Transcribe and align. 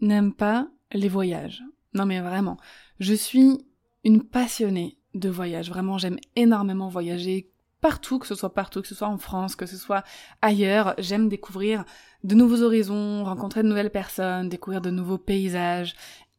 N'aime 0.00 0.32
pas 0.32 0.68
les 0.92 1.08
voyages 1.08 1.62
Non 1.94 2.06
mais 2.06 2.20
vraiment, 2.20 2.56
je 3.00 3.14
suis 3.14 3.58
une 4.04 4.22
passionnée 4.22 4.98
de 5.14 5.28
voyage. 5.28 5.68
Vraiment, 5.68 5.98
j'aime 5.98 6.18
énormément 6.36 6.88
voyager 6.88 7.50
partout, 7.80 8.18
que 8.18 8.26
ce 8.26 8.34
soit 8.34 8.54
partout, 8.54 8.82
que 8.82 8.88
ce 8.88 8.94
soit 8.94 9.08
en 9.08 9.18
France, 9.18 9.56
que 9.56 9.66
ce 9.66 9.76
soit 9.76 10.04
ailleurs. 10.42 10.94
J'aime 10.98 11.28
découvrir 11.28 11.84
de 12.24 12.34
nouveaux 12.34 12.62
horizons, 12.62 13.24
rencontrer 13.24 13.62
de 13.62 13.68
nouvelles 13.68 13.90
personnes, 13.90 14.48
découvrir 14.48 14.80
de 14.80 14.90
nouveaux 14.90 15.18
paysages, 15.18 15.94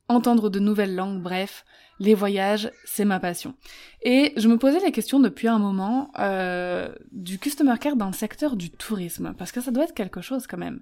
entendre 0.09 0.49
de 0.49 0.59
nouvelles 0.59 0.95
langues, 0.95 1.22
bref 1.22 1.66
les 1.99 2.13
voyages, 2.13 2.72
c'est 2.86 3.05
ma 3.05 3.20
passion. 3.20 3.53
Et 4.02 4.33
je 4.38 4.47
me 4.47 4.58
posais 4.58 4.80
la 4.80 4.92
question 4.92 5.20
depuis 5.20 5.47
un 5.47 5.59
moment 5.59 6.11
euh, 6.17 6.94
du 7.11 7.39
customer 7.39 7.78
care 7.80 7.97
dans 7.97 8.08
le 8.08 8.14
secteur 8.14 8.56
du 8.56 8.70
tourisme, 8.70 9.33
parce 9.38 9.52
que 9.52 9.59
ça 9.59 9.72
doit 9.72 9.83
être 9.83 9.94
quelque 9.94 10.22
chose 10.22 10.48
quand 10.48 10.58
même. 10.58 10.80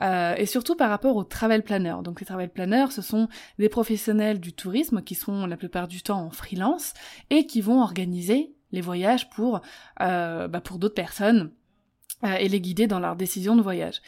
Euh, 0.00 0.34
et 0.36 0.46
surtout 0.46 0.74
par 0.74 0.88
rapport 0.88 1.16
aux 1.16 1.24
travel 1.24 1.62
planners. 1.62 2.02
Donc 2.02 2.20
les 2.20 2.26
travel 2.26 2.48
planners, 2.48 2.90
ce 2.90 3.02
sont 3.02 3.28
des 3.58 3.68
professionnels 3.68 4.40
du 4.40 4.54
tourisme 4.54 5.02
qui 5.02 5.14
sont 5.14 5.46
la 5.46 5.56
plupart 5.56 5.86
du 5.86 6.02
temps 6.02 6.22
en 6.22 6.30
freelance 6.30 6.94
et 7.28 7.46
qui 7.46 7.60
vont 7.60 7.82
organiser 7.82 8.54
les 8.72 8.80
voyages 8.80 9.28
pour, 9.30 9.60
euh, 10.00 10.48
bah 10.48 10.60
pour 10.60 10.78
d'autres 10.78 10.94
personnes 10.94 11.50
et 12.38 12.48
les 12.48 12.60
guider 12.60 12.86
dans 12.86 13.00
leur 13.00 13.16
décision 13.16 13.54
de 13.54 13.60
voyage. 13.60 14.00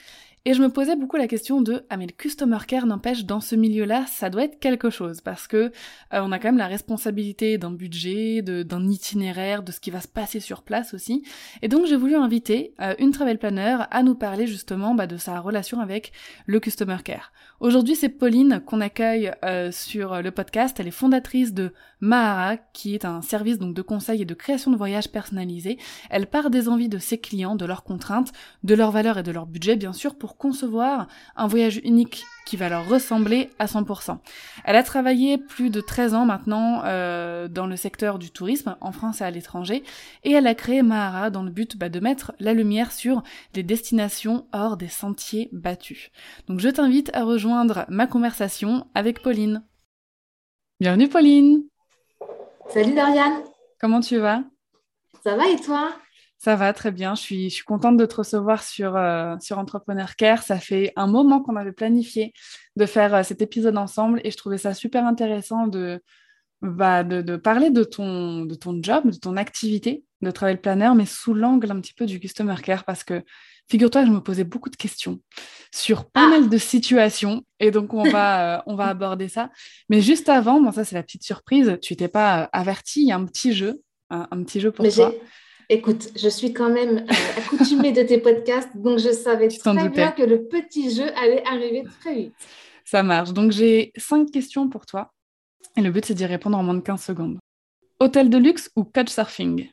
Et 0.49 0.55
je 0.55 0.63
me 0.63 0.69
posais 0.69 0.95
beaucoup 0.95 1.17
la 1.17 1.27
question 1.27 1.61
de 1.61 1.83
ah 1.91 1.97
mais 1.97 2.07
le 2.07 2.13
customer 2.13 2.59
care 2.69 2.87
n'empêche 2.87 3.25
dans 3.25 3.41
ce 3.41 3.57
milieu-là 3.57 4.07
ça 4.07 4.31
doit 4.31 4.45
être 4.45 4.61
quelque 4.61 4.91
chose 4.91 5.21
parce 5.21 5.49
que 5.49 5.57
euh, 5.57 5.71
on 6.13 6.31
a 6.31 6.39
quand 6.39 6.47
même 6.47 6.57
la 6.57 6.69
responsabilité 6.69 7.59
d'un 7.59 7.73
budget, 7.73 8.43
d'un 8.43 8.89
itinéraire, 8.89 9.65
de 9.65 9.73
ce 9.73 9.81
qui 9.81 9.91
va 9.91 10.01
se 10.01 10.07
passer 10.07 10.39
sur 10.39 10.63
place 10.63 10.95
aussi. 10.95 11.25
Et 11.63 11.69
donc 11.69 11.87
j'ai 11.87 11.97
voulu 11.97 12.15
inviter 12.15 12.75
euh, 12.81 12.95
une 13.01 13.11
travel 13.11 13.39
planner 13.39 13.79
à 13.91 14.05
nous 14.05 14.15
parler 14.15 14.47
justement 14.47 14.95
bah, 14.95 15.09
de 15.09 15.17
sa 15.17 15.41
relation 15.41 15.81
avec 15.81 16.13
le 16.47 16.61
customer 16.61 16.99
care. 17.03 17.33
Aujourd'hui 17.59 17.97
c'est 17.97 18.09
Pauline 18.09 18.63
qu'on 18.65 18.81
accueille 18.81 19.33
euh, 19.45 19.73
sur 19.73 20.23
le 20.23 20.31
podcast. 20.31 20.79
Elle 20.79 20.87
est 20.87 20.93
fondatrice 20.93 21.55
de 21.55 21.73
Mahara 22.01 22.57
qui 22.57 22.95
est 22.95 23.05
un 23.05 23.23
service 23.23 23.59
donc 23.59 23.75
de 23.75 23.83
conseil 23.83 24.23
et 24.23 24.25
de 24.25 24.35
création 24.35 24.71
de 24.71 24.77
voyages 24.77 25.09
personnalisés. 25.09 25.79
Elle 26.11 26.27
part 26.27 26.51
des 26.51 26.69
envies 26.69 26.89
de 26.89 26.99
ses 26.99 27.19
clients, 27.19 27.57
de 27.57 27.65
leurs 27.65 27.85
contraintes, 27.85 28.33
de 28.65 28.75
leurs 28.75 28.91
valeurs 28.91 29.19
et 29.19 29.23
de 29.23 29.33
leur 29.33 29.47
budget 29.47 29.77
bien 29.77 29.93
sûr 29.93 30.15
pour 30.15 30.37
concevoir 30.37 31.09
un 31.37 31.47
voyage 31.47 31.81
unique 31.85 32.25
qui 32.47 32.57
va 32.57 32.69
leur 32.69 32.89
ressembler 32.89 33.51
à 33.59 33.67
100%. 33.67 34.19
Elle 34.65 34.77
a 34.77 34.83
travaillé 34.83 35.37
plus 35.37 35.71
de 35.71 35.81
13 35.81 36.15
ans 36.15 36.27
maintenant 36.27 36.83
euh, 36.85 37.49
dans 37.49 37.67
le 37.67 37.77
secteur 37.77 38.19
du 38.19 38.31
tourisme, 38.31 38.77
en 38.81 38.93
France 38.93 39.21
et 39.21 39.25
à 39.25 39.31
l'étranger, 39.31 39.83
et 40.23 40.33
elle 40.33 40.47
a 40.47 40.55
créé 40.55 40.83
Mahara 40.83 41.31
dans 41.31 41.43
le 41.43 41.51
but 41.51 41.77
bah, 41.77 41.89
de 41.89 41.99
mettre 41.99 42.33
la 42.39 42.55
lumière 42.55 42.93
sur 42.93 43.23
des 43.53 43.65
destinations 43.65 44.47
hors 44.53 44.77
des 44.77 44.89
sentiers 44.89 45.49
battus. 45.53 46.11
Donc 46.47 46.61
je 46.61 46.69
t'invite 46.69 47.11
à 47.15 47.25
rejoindre 47.25 47.85
ma 47.89 48.07
conversation 48.07 48.87
avec 48.95 49.23
Pauline. 49.23 49.65
Bienvenue 50.79 51.09
Pauline 51.09 51.65
Salut 52.69 52.95
Doriane 52.95 53.45
Comment 53.81 54.01
tu 54.01 54.19
vas? 54.19 54.43
Ça 55.23 55.37
va 55.37 55.49
et 55.49 55.57
toi? 55.57 55.97
Ça 56.39 56.57
va 56.57 56.73
très 56.73 56.91
bien. 56.91 57.15
Je 57.15 57.21
suis, 57.23 57.51
je 57.51 57.55
suis 57.55 57.65
contente 57.65 57.97
de 57.97 58.05
te 58.07 58.17
recevoir 58.17 58.63
sur, 58.63 58.97
euh, 58.97 59.37
sur 59.41 59.59
Entrepreneur 59.59 60.17
Care. 60.17 60.43
Ça 60.43 60.59
fait 60.59 60.93
un 60.97 61.07
moment 61.07 61.41
qu'on 61.41 61.57
avait 61.57 61.73
planifié 61.73 62.33
de 62.77 62.87
faire 62.87 63.15
euh, 63.15 63.23
cet 63.23 63.41
épisode 63.41 63.79
ensemble 63.79 64.21
et 64.25 64.31
je 64.31 64.37
trouvais 64.37 64.59
ça 64.59 64.75
super 64.75 65.07
intéressant 65.07 65.67
de, 65.67 66.03
bah, 66.61 67.05
de, 67.05 67.23
de, 67.23 67.37
parler 67.37 67.71
de 67.71 67.85
ton, 67.85 68.45
de 68.45 68.55
ton 68.55 68.79
job, 68.83 69.11
de 69.11 69.17
ton 69.17 69.37
activité 69.37 70.05
de 70.23 70.31
travel 70.31 70.61
planner, 70.61 70.91
mais 70.97 71.07
sous 71.07 71.35
l'angle 71.35 71.71
un 71.71 71.81
petit 71.81 71.95
peu 71.95 72.07
du 72.07 72.21
Customer 72.21 72.57
Care 72.63 72.85
parce 72.85 73.05
que 73.05 73.23
figure-toi 73.69 74.03
que 74.03 74.09
je 74.09 74.13
me 74.13 74.21
posais 74.21 74.45
beaucoup 74.45 74.71
de 74.71 74.77
questions 74.77 75.21
sur 75.75 76.09
pas 76.11 76.25
ah. 76.27 76.29
mal 76.29 76.49
de 76.49 76.59
situations 76.59 77.43
et 77.61 77.71
donc 77.71 77.95
on 77.95 78.05
va, 78.05 78.59
euh, 78.59 78.63
on 78.67 78.77
va 78.77 78.87
aborder 78.87 79.29
ça. 79.29 79.51
Mais 79.89 80.01
juste 80.01 80.29
avant, 80.29 80.61
bon, 80.61 80.73
ça 80.73 80.85
c'est 80.85 80.95
la 80.95 81.03
petite 81.03 81.25
surprise, 81.25 81.79
tu 81.83 81.93
n'étais 81.93 82.09
pas 82.09 82.45
averti, 82.53 83.03
il 83.03 83.09
y 83.09 83.13
a 83.13 83.17
un 83.17 83.25
petit 83.25 83.53
jeu, 83.53 83.83
un, 84.11 84.27
un 84.31 84.43
petit 84.43 84.61
jeu 84.61 84.71
pour 84.71 84.87
toi. 84.89 85.13
Écoute, 85.69 86.11
je 86.15 86.29
suis 86.29 86.53
quand 86.53 86.71
même 86.71 86.99
euh, 86.99 87.39
accoutumée 87.39 87.91
de 87.91 88.03
tes 88.03 88.19
podcasts, 88.19 88.71
donc 88.77 89.01
je 89.01 89.11
savais 89.11 89.49
très 89.49 89.89
bien 89.89 90.13
que 90.13 90.23
le 90.23 90.47
petit 90.47 90.95
jeu 90.95 91.07
allait 91.17 91.45
arriver 91.45 91.83
très 92.01 92.15
vite. 92.15 92.35
Ça 92.85 93.03
marche. 93.03 93.33
Donc 93.33 93.51
j'ai 93.51 93.93
cinq 93.97 94.31
questions 94.31 94.69
pour 94.69 94.87
toi. 94.87 95.13
Et 95.77 95.83
le 95.83 95.91
but, 95.91 96.05
c'est 96.07 96.15
d'y 96.15 96.25
répondre 96.25 96.57
en 96.57 96.63
moins 96.63 96.75
de 96.75 96.81
15 96.81 97.03
secondes. 97.03 97.39
Hôtel 97.99 98.31
de 98.31 98.39
luxe 98.39 98.71
ou 98.77 98.85
couchsurfing? 98.85 99.69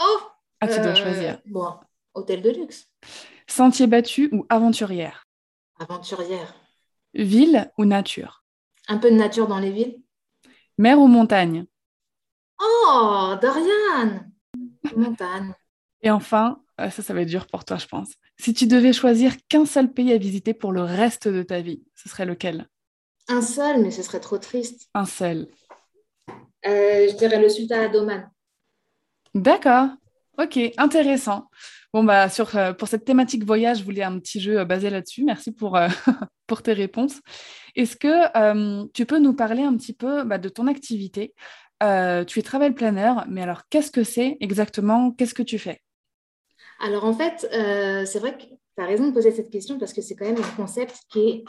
Oh 0.00 0.18
Ah, 0.60 0.66
tu 0.66 0.80
dois 0.80 0.88
euh, 0.88 0.94
choisir. 0.94 1.38
Bon, 1.46 1.74
hôtel 2.14 2.42
de 2.42 2.50
luxe. 2.50 2.88
Sentier 3.46 3.86
battu 3.86 4.28
ou 4.32 4.46
aventurière? 4.48 5.26
Aventurière. 5.78 6.54
Ville 7.14 7.70
ou 7.78 7.84
nature? 7.84 8.44
Un 8.88 8.98
peu 8.98 9.10
de 9.10 9.16
nature 9.16 9.46
dans 9.48 9.58
les 9.58 9.70
villes. 9.70 10.00
Mer 10.78 10.98
ou 10.98 11.06
montagne? 11.06 11.66
Oh, 12.60 13.34
Dorian 13.40 14.30
Montagne. 14.96 15.54
Et 16.02 16.10
enfin, 16.10 16.62
euh, 16.80 16.90
ça, 16.90 17.02
ça 17.02 17.14
va 17.14 17.22
être 17.22 17.28
dur 17.28 17.46
pour 17.46 17.64
toi, 17.64 17.76
je 17.76 17.86
pense. 17.86 18.12
Si 18.38 18.54
tu 18.54 18.66
devais 18.66 18.92
choisir 18.92 19.34
qu'un 19.48 19.66
seul 19.66 19.92
pays 19.92 20.12
à 20.12 20.18
visiter 20.18 20.54
pour 20.54 20.72
le 20.72 20.82
reste 20.82 21.28
de 21.28 21.42
ta 21.42 21.60
vie, 21.60 21.82
ce 21.94 22.08
serait 22.08 22.26
lequel? 22.26 22.68
Un 23.28 23.42
seul, 23.42 23.82
mais 23.82 23.90
ce 23.90 24.02
serait 24.02 24.20
trop 24.20 24.38
triste. 24.38 24.88
Un 24.94 25.06
seul. 25.06 25.48
Euh, 26.66 27.08
je 27.08 27.16
dirais 27.16 27.40
le 27.40 27.48
Sultanat 27.48 27.88
d'Oman. 27.88 28.30
D'accord. 29.34 29.88
Ok, 30.38 30.58
intéressant. 30.78 31.48
Bon, 31.92 32.04
bah, 32.04 32.28
sur, 32.28 32.56
euh, 32.56 32.72
pour 32.72 32.88
cette 32.88 33.04
thématique 33.04 33.44
voyage, 33.44 33.78
je 33.78 33.84
voulais 33.84 34.02
un 34.02 34.18
petit 34.18 34.40
jeu 34.40 34.64
basé 34.64 34.90
là-dessus. 34.90 35.24
Merci 35.24 35.52
pour, 35.52 35.78
pour 36.46 36.62
tes 36.62 36.72
réponses. 36.72 37.20
Est-ce 37.74 37.96
que 37.96 38.86
tu 38.92 39.06
peux 39.06 39.18
nous 39.18 39.34
parler 39.34 39.62
un 39.62 39.76
petit 39.76 39.94
peu 39.94 40.24
bah, 40.24 40.38
de 40.38 40.48
ton 40.48 40.66
activité? 40.66 41.34
Euh, 41.82 42.24
tu 42.24 42.38
es 42.38 42.42
travel 42.42 42.74
planner, 42.74 43.12
mais 43.28 43.42
alors 43.42 43.62
qu'est-ce 43.70 43.90
que 43.90 44.04
c'est 44.04 44.36
exactement? 44.40 45.12
Qu'est-ce 45.12 45.34
que 45.34 45.42
tu 45.42 45.58
fais? 45.58 45.80
Alors 46.78 47.04
en 47.04 47.14
fait, 47.14 47.48
euh, 47.54 48.04
c'est 48.04 48.18
vrai 48.18 48.36
que 48.36 48.42
tu 48.42 48.82
as 48.82 48.86
raison 48.86 49.06
de 49.08 49.12
poser 49.12 49.30
cette 49.30 49.50
question 49.50 49.78
parce 49.78 49.92
que 49.92 50.02
c'est 50.02 50.14
quand 50.14 50.26
même 50.26 50.42
un 50.42 50.56
concept 50.56 50.98
qui 51.10 51.20
est 51.20 51.44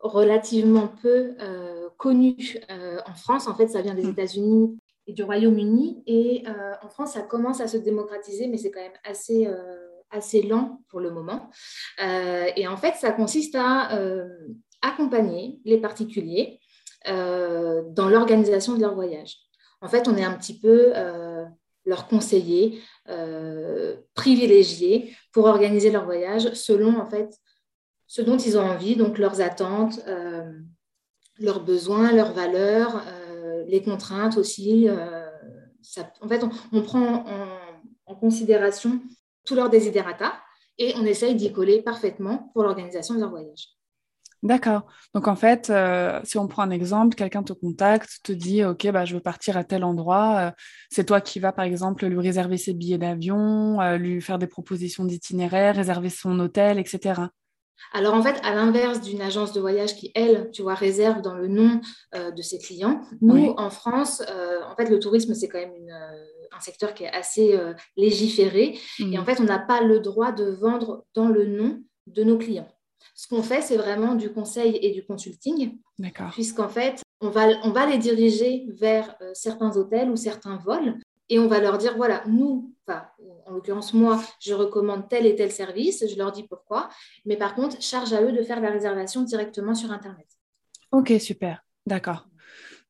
relativement 0.00 0.88
peu 1.02 1.34
euh, 1.40 1.88
connu 1.96 2.36
en 2.68 3.14
France. 3.14 3.46
En 3.46 3.54
fait, 3.54 3.68
ça 3.68 3.82
vient 3.82 3.94
des 3.94 4.04
mm. 4.04 4.10
États-Unis 4.10 4.78
du 5.12 5.22
Royaume-Uni. 5.22 6.02
Et 6.06 6.44
en 6.82 6.88
France, 6.88 7.12
ça 7.12 7.22
commence 7.22 7.60
à 7.60 7.68
se 7.68 7.76
démocratiser, 7.76 8.48
mais 8.48 8.58
c'est 8.58 8.70
quand 8.70 8.80
même 8.80 8.92
assez, 9.04 9.48
assez 10.10 10.42
lent 10.42 10.80
pour 10.88 11.00
le 11.00 11.10
moment. 11.10 11.50
et 11.98 12.66
en 12.68 12.76
fait, 12.76 12.94
ça 12.96 13.12
consiste 13.12 13.54
à 13.54 13.98
accompagner 14.82 15.60
les 15.64 15.78
particuliers 15.78 16.60
dans 17.06 18.08
l'organisation 18.08 18.74
de 18.74 18.80
leur 18.80 18.94
voyage 18.94 19.48
en 19.80 19.88
fait, 19.88 20.08
on 20.08 20.16
est 20.16 20.24
un 20.24 20.34
petit 20.34 20.58
peu 20.58 20.92
euh, 20.96 21.44
leur 21.84 22.08
conseiller 22.08 22.80
euh, 23.08 23.96
privilégié 24.14 25.14
pour 25.32 25.46
organiser 25.46 25.90
leur 25.90 26.04
voyage 26.04 26.52
selon 26.54 26.98
en 26.98 27.06
fait 27.06 27.36
ce 28.06 28.22
dont 28.22 28.38
ils 28.38 28.56
ont 28.56 28.62
envie, 28.62 28.96
donc 28.96 29.18
leurs 29.18 29.40
attentes, 29.40 30.00
euh, 30.08 30.50
leurs 31.38 31.62
besoins, 31.62 32.12
leurs 32.12 32.32
valeurs, 32.32 33.04
les 33.68 33.82
contraintes 33.82 34.36
aussi. 34.36 34.88
en 34.90 36.28
fait, 36.28 36.44
on, 36.72 36.82
prend 36.82 37.24
en, 38.06 38.14
considération 38.16 39.00
tous 39.44 39.54
leurs 39.54 39.70
desiderata 39.70 40.32
et 40.78 40.94
on 40.96 41.04
essaye 41.04 41.36
d'y 41.36 41.52
coller 41.52 41.82
parfaitement 41.82 42.50
pour 42.54 42.64
l'organisation 42.64 43.14
de 43.14 43.20
leur 43.20 43.30
voyage. 43.30 43.78
D'accord. 44.44 44.86
Donc 45.14 45.26
en 45.26 45.34
fait, 45.34 45.68
euh, 45.68 46.20
si 46.22 46.38
on 46.38 46.46
prend 46.46 46.62
un 46.62 46.70
exemple, 46.70 47.16
quelqu'un 47.16 47.42
te 47.42 47.52
contacte, 47.52 48.20
te 48.22 48.30
dit 48.30 48.64
OK, 48.64 48.88
bah, 48.92 49.04
je 49.04 49.14
veux 49.14 49.20
partir 49.20 49.56
à 49.56 49.64
tel 49.64 49.82
endroit. 49.82 50.36
Euh, 50.38 50.50
c'est 50.90 51.04
toi 51.04 51.20
qui 51.20 51.40
vas 51.40 51.50
par 51.50 51.64
exemple 51.64 52.06
lui 52.06 52.20
réserver 52.20 52.56
ses 52.56 52.72
billets 52.72 52.98
d'avion, 52.98 53.80
euh, 53.80 53.96
lui 53.96 54.20
faire 54.20 54.38
des 54.38 54.46
propositions 54.46 55.04
d'itinéraire, 55.04 55.74
réserver 55.74 56.08
son 56.08 56.38
hôtel, 56.38 56.78
etc. 56.78 57.22
Alors 57.92 58.14
en 58.14 58.22
fait, 58.22 58.38
à 58.42 58.54
l'inverse 58.54 59.00
d'une 59.00 59.20
agence 59.20 59.52
de 59.52 59.60
voyage 59.60 59.94
qui, 59.96 60.10
elle, 60.14 60.50
tu 60.52 60.62
vois, 60.62 60.74
réserve 60.74 61.22
dans 61.22 61.34
le 61.34 61.48
nom 61.48 61.80
de 62.14 62.42
ses 62.42 62.58
clients, 62.58 63.00
nous, 63.20 63.54
en 63.56 63.70
France, 63.70 64.22
en 64.22 64.76
fait, 64.76 64.90
le 64.90 64.98
tourisme, 64.98 65.34
c'est 65.34 65.48
quand 65.48 65.58
même 65.58 65.74
une, 65.74 65.92
un 65.92 66.60
secteur 66.60 66.92
qui 66.92 67.04
est 67.04 67.12
assez 67.12 67.58
légiféré. 67.96 68.78
Et 68.98 69.18
en 69.18 69.22
mmh. 69.22 69.24
fait, 69.24 69.40
on 69.40 69.44
n'a 69.44 69.58
pas 69.58 69.80
le 69.80 70.00
droit 70.00 70.32
de 70.32 70.50
vendre 70.50 71.04
dans 71.14 71.28
le 71.28 71.46
nom 71.46 71.82
de 72.06 72.24
nos 72.24 72.36
clients. 72.36 72.68
Ce 73.14 73.26
qu'on 73.26 73.42
fait, 73.42 73.62
c'est 73.62 73.76
vraiment 73.76 74.14
du 74.14 74.32
conseil 74.32 74.78
et 74.80 74.92
du 74.92 75.04
consulting. 75.04 75.78
D'accord. 75.98 76.30
Puisqu'en 76.30 76.68
fait, 76.68 77.02
on 77.20 77.30
va, 77.30 77.48
on 77.64 77.70
va 77.70 77.86
les 77.86 77.98
diriger 77.98 78.66
vers 78.68 79.16
euh, 79.22 79.32
certains 79.34 79.76
hôtels 79.76 80.10
ou 80.10 80.16
certains 80.16 80.56
vols 80.56 80.94
et 81.28 81.38
on 81.38 81.48
va 81.48 81.58
leur 81.60 81.78
dire 81.78 81.96
voilà, 81.96 82.22
nous, 82.28 82.72
en 83.46 83.52
l'occurrence 83.52 83.94
moi, 83.94 84.22
je 84.40 84.54
recommande 84.54 85.08
tel 85.08 85.26
et 85.26 85.34
tel 85.34 85.50
service, 85.50 86.04
je 86.08 86.16
leur 86.16 86.32
dis 86.32 86.42
pourquoi, 86.42 86.88
mais 87.24 87.36
par 87.36 87.54
contre, 87.54 87.80
charge 87.82 88.12
à 88.12 88.22
eux 88.22 88.32
de 88.32 88.42
faire 88.42 88.60
la 88.60 88.70
réservation 88.70 89.22
directement 89.22 89.74
sur 89.74 89.90
Internet. 89.92 90.26
Ok, 90.92 91.12
super, 91.18 91.64
d'accord. 91.86 92.26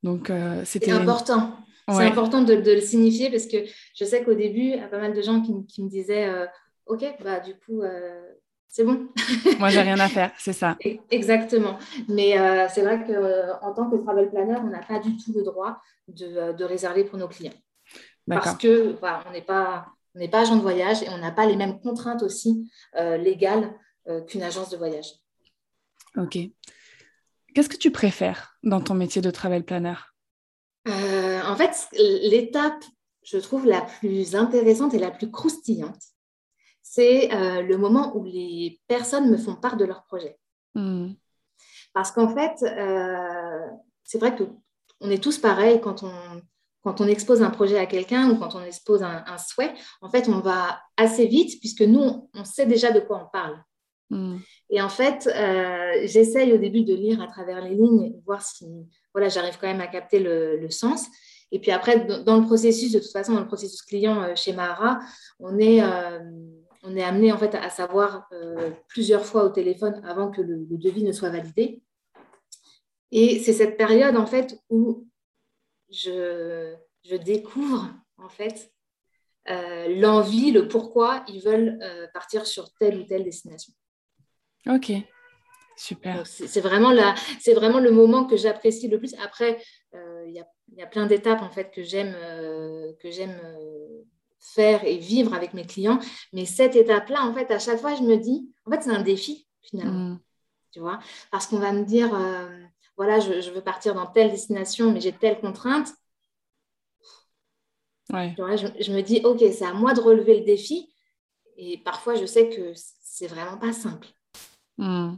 Donc, 0.03 0.31
euh, 0.31 0.63
c'était 0.65 0.93
important. 0.93 1.57
C'est 1.91 2.05
important 2.05 2.43
de, 2.43 2.55
le 2.55 2.81
signifier 2.81 3.31
parce 3.31 3.47
que 3.47 3.57
je 3.95 4.05
sais 4.05 4.23
qu'au 4.23 4.35
début, 4.35 4.61
il 4.61 4.77
y 4.77 4.81
a 4.81 4.89
pas 4.89 4.99
mal 4.99 5.15
de 5.15 5.23
gens 5.23 5.41
qui, 5.41 5.83
me 5.83 5.89
disaient 5.89 6.29
euh, 6.29 6.47
Ok, 6.87 7.05
bah, 7.23 7.41
du 7.41 7.55
coup, 7.55 7.83
c'est 8.69 8.85
bon. 8.85 9.09
Moi, 9.59 9.71
j'ai 9.71 9.81
rien 9.81 9.99
à 9.99 10.09
faire, 10.09 10.31
c'est 10.39 10.53
ça. 10.53 10.77
Exactement. 11.11 11.79
Mais 12.09 12.39
euh, 12.39 12.67
c'est 12.69 12.83
vrai 12.83 13.03
qu'en 13.05 13.13
euh, 13.13 13.75
tant 13.75 13.91
que 13.91 13.97
travel 13.97 14.29
planner, 14.31 14.57
on 14.63 14.69
n'a 14.69 14.81
pas 14.81 14.99
du 14.99 15.17
tout 15.17 15.33
le 15.35 15.43
droit 15.43 15.81
de, 16.07 16.27
euh, 16.27 16.67
réserver 16.67 17.05
pour 17.05 17.19
nos 17.19 17.29
clients. 17.29 17.55
Parce 18.29 18.57
que 18.57 18.97
on 19.27 19.33
n'est 19.33 19.43
pas, 19.43 19.87
on 20.15 20.29
pas 20.29 20.41
agent 20.41 20.57
de 20.57 20.63
voyage 20.63 21.03
et 21.03 21.09
on 21.11 21.19
n'a 21.19 21.31
pas 21.31 21.47
les 21.47 21.57
mêmes 21.57 21.81
contraintes 21.81 22.23
aussi 22.23 22.71
légales 22.95 23.73
qu'une 24.27 24.43
agence 24.43 24.71
de 24.71 24.77
voyage. 24.77 25.13
Ok. 26.17 26.39
Qu'est-ce 27.55 27.69
que 27.69 27.77
tu 27.77 27.91
préfères 27.91 28.57
dans 28.63 28.81
ton 28.81 28.95
métier 28.95 29.23
de 29.23 29.31
travel 29.31 29.65
planner 29.65 29.95
En 30.87 31.57
fait, 31.57 31.89
l'étape, 31.93 32.85
je 33.23 33.39
trouve, 33.39 33.67
la 33.67 33.83
plus 33.83 34.35
intéressante 34.35 34.95
et 34.95 34.99
la 34.99 35.11
plus 35.11 35.31
croustillante, 35.31 36.03
c'est 36.91 37.33
euh, 37.35 37.63
le 37.63 37.77
moment 37.77 38.17
où 38.17 38.25
les 38.25 38.81
personnes 38.87 39.31
me 39.31 39.37
font 39.37 39.57
part 39.57 39.77
de 39.77 39.85
leur 39.85 40.05
projet. 40.05 40.39
Hmm. 40.75 41.13
Parce 41.93 42.11
qu'en 42.13 42.35
fait, 42.35 42.63
euh, 42.63 43.67
c'est 44.05 44.19
vrai 44.19 44.35
qu'on 44.35 45.11
est 45.11 45.23
tous 45.23 45.39
pareils 45.39 45.81
quand 45.81 46.03
on, 46.03 46.43
quand 46.83 47.01
on 47.01 47.07
expose 47.07 47.43
un 47.43 47.51
projet 47.51 47.79
à 47.79 47.87
quelqu'un 47.87 48.31
ou 48.31 48.37
quand 48.37 48.55
on 48.55 48.63
expose 48.63 49.03
un, 49.03 49.39
souhait. 49.39 49.75
En 50.01 50.09
fait, 50.09 50.29
on 50.29 50.41
va 50.41 50.81
assez 50.97 51.27
vite 51.27 51.59
puisque 51.61 51.83
nous, 51.83 52.29
on 52.35 52.45
sait 52.45 52.67
déjà 52.67 52.93
de 52.93 53.01
quoi 53.01 53.23
on 53.25 53.31
parle. 53.31 53.63
Hmm. 54.11 54.39
Et 54.71 54.81
en 54.81 54.89
fait, 54.89 55.27
euh, 55.27 56.01
j'essaye 56.05 56.53
au 56.53 56.59
début 56.59 56.83
de 56.83 56.95
lire 56.95 57.21
à 57.21 57.27
travers 57.27 57.61
les 57.61 57.75
lignes, 57.75 58.15
voir 58.25 58.41
si 58.41 58.65
voilà, 59.13 59.29
j'arrive 59.29 59.59
quand 59.61 59.67
même 59.67 59.81
à 59.81 59.87
capter 59.87 60.19
le, 60.19 60.57
le, 60.57 60.71
sens. 60.71 61.07
Et 61.53 61.59
puis 61.59 61.73
après, 61.73 62.07
dans 62.25 62.39
le 62.39 62.47
processus, 62.47 62.93
de 62.93 63.01
toute 63.01 63.13
façon, 63.13 63.35
dans 63.35 63.41
le 63.41 63.47
processus 63.47 63.83
client 63.83 64.35
chez 64.35 64.53
Mahara, 64.53 65.01
on 65.41 65.59
est 65.59 65.83
on 66.83 66.97
est 66.97 67.03
amené 67.03 67.33
en 67.33 67.39
fait 67.39 67.55
à 67.55 67.71
savoir 67.71 68.29
euh, 68.33 68.71
plusieurs 68.89 69.25
fois 69.25 69.45
au 69.45 69.49
téléphone 69.49 70.01
avant 70.05 70.31
que 70.31 70.41
le, 70.41 70.67
devis 70.71 71.05
ne 71.05 71.13
soit 71.13 71.31
validé. 71.31 71.83
Et 73.11 73.41
c'est 73.41 73.53
cette 73.53 73.77
période 73.77 74.17
en 74.17 74.27
fait 74.27 74.59
où 74.71 75.07
je, 75.91 76.75
découvre 77.25 77.89
en 78.19 78.29
fait 78.29 78.73
euh, 79.49 79.89
l'envie, 79.97 80.51
le 80.51 80.69
pourquoi 80.69 81.25
ils 81.29 81.41
veulent 81.41 81.79
euh, 81.83 82.07
partir 82.13 82.47
sur 82.47 82.73
telle 82.75 82.99
ou 82.99 83.05
telle 83.05 83.25
destination. 83.25 83.73
Ok, 84.67 84.93
super. 85.77 86.27
C'est 86.27 86.61
vraiment, 86.61 86.93
vraiment 87.55 87.79
le 87.79 87.91
moment 87.91 88.27
que 88.27 88.37
j'apprécie 88.37 88.89
le 88.89 88.99
plus. 88.99 89.15
Après, 89.15 89.63
il 89.95 90.33
y, 90.35 90.77
y, 90.77 90.83
a 90.83 90.87
plein 90.87 91.07
d'étapes 91.07 91.41
en 91.41 91.51
fait 91.51 91.71
que 91.71 91.83
j'aime 91.83 92.15
que 93.01 93.11
j'aime 93.11 93.41
faire 94.39 94.85
et 94.85 94.99
vivre 94.99 95.35
avec 95.35 95.55
mes 95.55 95.67
clients. 95.67 95.99
Mais 96.33 96.45
cette 96.45 96.77
étape-là, 96.77 97.25
en 97.25 97.35
fait, 97.35 97.51
à 97.51 97.59
chaque 97.59 97.81
fois, 97.81 97.95
je 97.95 98.03
me 98.03 98.17
dis, 98.17 98.51
en 98.67 98.71
fait, 98.71 98.83
c'est 98.83 98.91
un 98.91 99.03
défi, 99.03 99.47
finalement. 99.63 100.15
Mm. 100.15 100.21
Tu 100.73 100.81
vois? 100.81 100.99
Parce 101.31 101.47
qu'on 101.47 101.59
va 101.59 101.73
me 101.73 101.85
dire, 101.85 102.15
euh, 102.15 102.58
voilà, 102.99 103.21
je, 103.21 103.51
veux 103.51 103.63
partir 103.63 103.95
dans 103.95 104.07
telle 104.07 104.31
destination, 104.31 104.93
mais 104.93 105.01
j'ai 105.01 105.13
telle 105.13 105.41
contrainte. 105.41 105.89
Ouais. 108.13 108.35
je, 108.37 108.93
me 108.93 109.01
dis, 109.01 109.21
OK, 109.25 109.39
c'est 109.39 109.65
à 109.65 109.73
moi 109.73 109.95
de 109.95 110.01
relever 110.01 110.39
le 110.41 110.45
défi. 110.45 110.93
Et 111.57 111.79
parfois, 111.79 112.15
je 112.15 112.27
sais 112.27 112.51
que 112.51 112.73
c'est 112.75 113.27
vraiment 113.27 113.57
pas 113.57 113.73
simple. 113.73 114.09
Mm. 114.77 115.15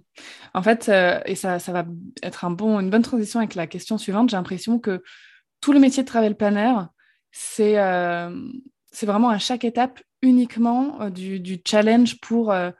En 0.54 0.62
fait, 0.62 0.88
euh, 0.88 1.20
et 1.26 1.34
ça, 1.34 1.58
ça 1.58 1.72
va 1.72 1.84
être 2.22 2.44
un 2.44 2.50
bon, 2.50 2.78
une 2.78 2.90
bonne 2.90 3.02
transition 3.02 3.40
avec 3.40 3.54
la 3.54 3.66
question 3.66 3.98
suivante, 3.98 4.30
j'ai 4.30 4.36
l'impression 4.36 4.78
que 4.78 5.02
tout 5.60 5.72
le 5.72 5.80
métier 5.80 6.02
de 6.02 6.08
travel 6.08 6.36
planner, 6.36 6.74
c'est 7.32 7.78
euh, 7.78 8.30
vraiment 9.02 9.28
à 9.28 9.38
chaque 9.38 9.64
étape 9.64 10.00
uniquement 10.22 11.00
euh, 11.02 11.10
du, 11.10 11.60
challenge 11.66 12.20
pour 12.20 12.52
euh, 12.52 12.70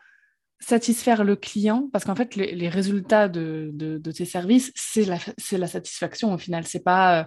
satisfaire 0.60 1.24
le 1.24 1.36
client, 1.36 1.88
parce 1.92 2.04
qu'en 2.04 2.14
fait, 2.14 2.36
les, 2.36 2.68
résultats 2.68 3.28
de, 3.28 4.00
tes 4.14 4.24
services, 4.24 4.72
c'est 4.74 5.04
la, 5.04 5.18
la, 5.52 5.66
satisfaction 5.66 6.32
au 6.32 6.38
final. 6.38 6.66
C'est 6.66 6.84
pas. 6.84 7.20
Euh, 7.20 7.24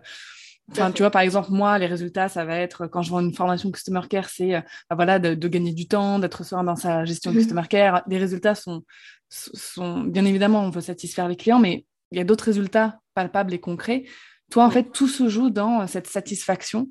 enfin, 0.71 0.91
tu 0.91 1.01
vois, 1.01 1.11
par 1.11 1.23
exemple, 1.23 1.49
moi, 1.51 1.77
les 1.79 1.87
résultats, 1.87 2.29
ça 2.29 2.45
va 2.45 2.57
être 2.57 2.87
quand 2.87 3.01
je 3.01 3.09
vends 3.09 3.19
une 3.19 3.33
formation 3.33 3.71
Customer 3.71 4.01
Care, 4.09 4.29
c'est 4.29 4.51
bah 4.89 4.95
voilà, 4.95 5.19
de, 5.19 5.47
gagner 5.47 5.73
du 5.73 5.87
temps, 5.87 6.19
d'être 6.19 6.43
serein 6.45 6.63
dans 6.63 6.75
sa 6.75 7.05
gestion 7.05 7.31
mmh. 7.31 7.37
Customer 7.37 7.63
Care. 7.69 8.03
Les 8.07 8.17
résultats 8.17 8.55
sont, 8.55 8.83
sont, 9.29 10.01
bien 10.01 10.25
évidemment, 10.25 10.63
on 10.63 10.69
veut 10.69 10.81
satisfaire 10.81 11.27
les 11.27 11.35
clients, 11.35 11.59
mais 11.59 11.85
il 12.11 12.19
y 12.19 12.21
a 12.21 12.23
d'autres 12.23 12.45
résultats 12.45 12.99
palpables 13.15 13.53
et 13.53 13.59
concrets. 13.59 14.03
Toi, 14.51 14.65
en 14.65 14.69
fait, 14.69 14.91
tout 14.91 15.07
se 15.07 15.27
joue 15.27 15.49
dans 15.49 15.87
cette 15.87 16.07
satisfaction. 16.07 16.89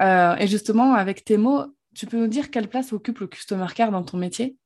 Euh, 0.00 0.34
et 0.36 0.46
justement, 0.46 0.94
avec 0.94 1.24
tes 1.24 1.36
mots, 1.36 1.66
tu 1.94 2.06
peux 2.06 2.16
nous 2.16 2.26
dire 2.26 2.50
quelle 2.50 2.68
place 2.68 2.94
occupe 2.94 3.18
le 3.18 3.26
Customer 3.26 3.66
Care 3.74 3.90
dans 3.90 4.02
ton 4.02 4.16
métier? 4.16 4.56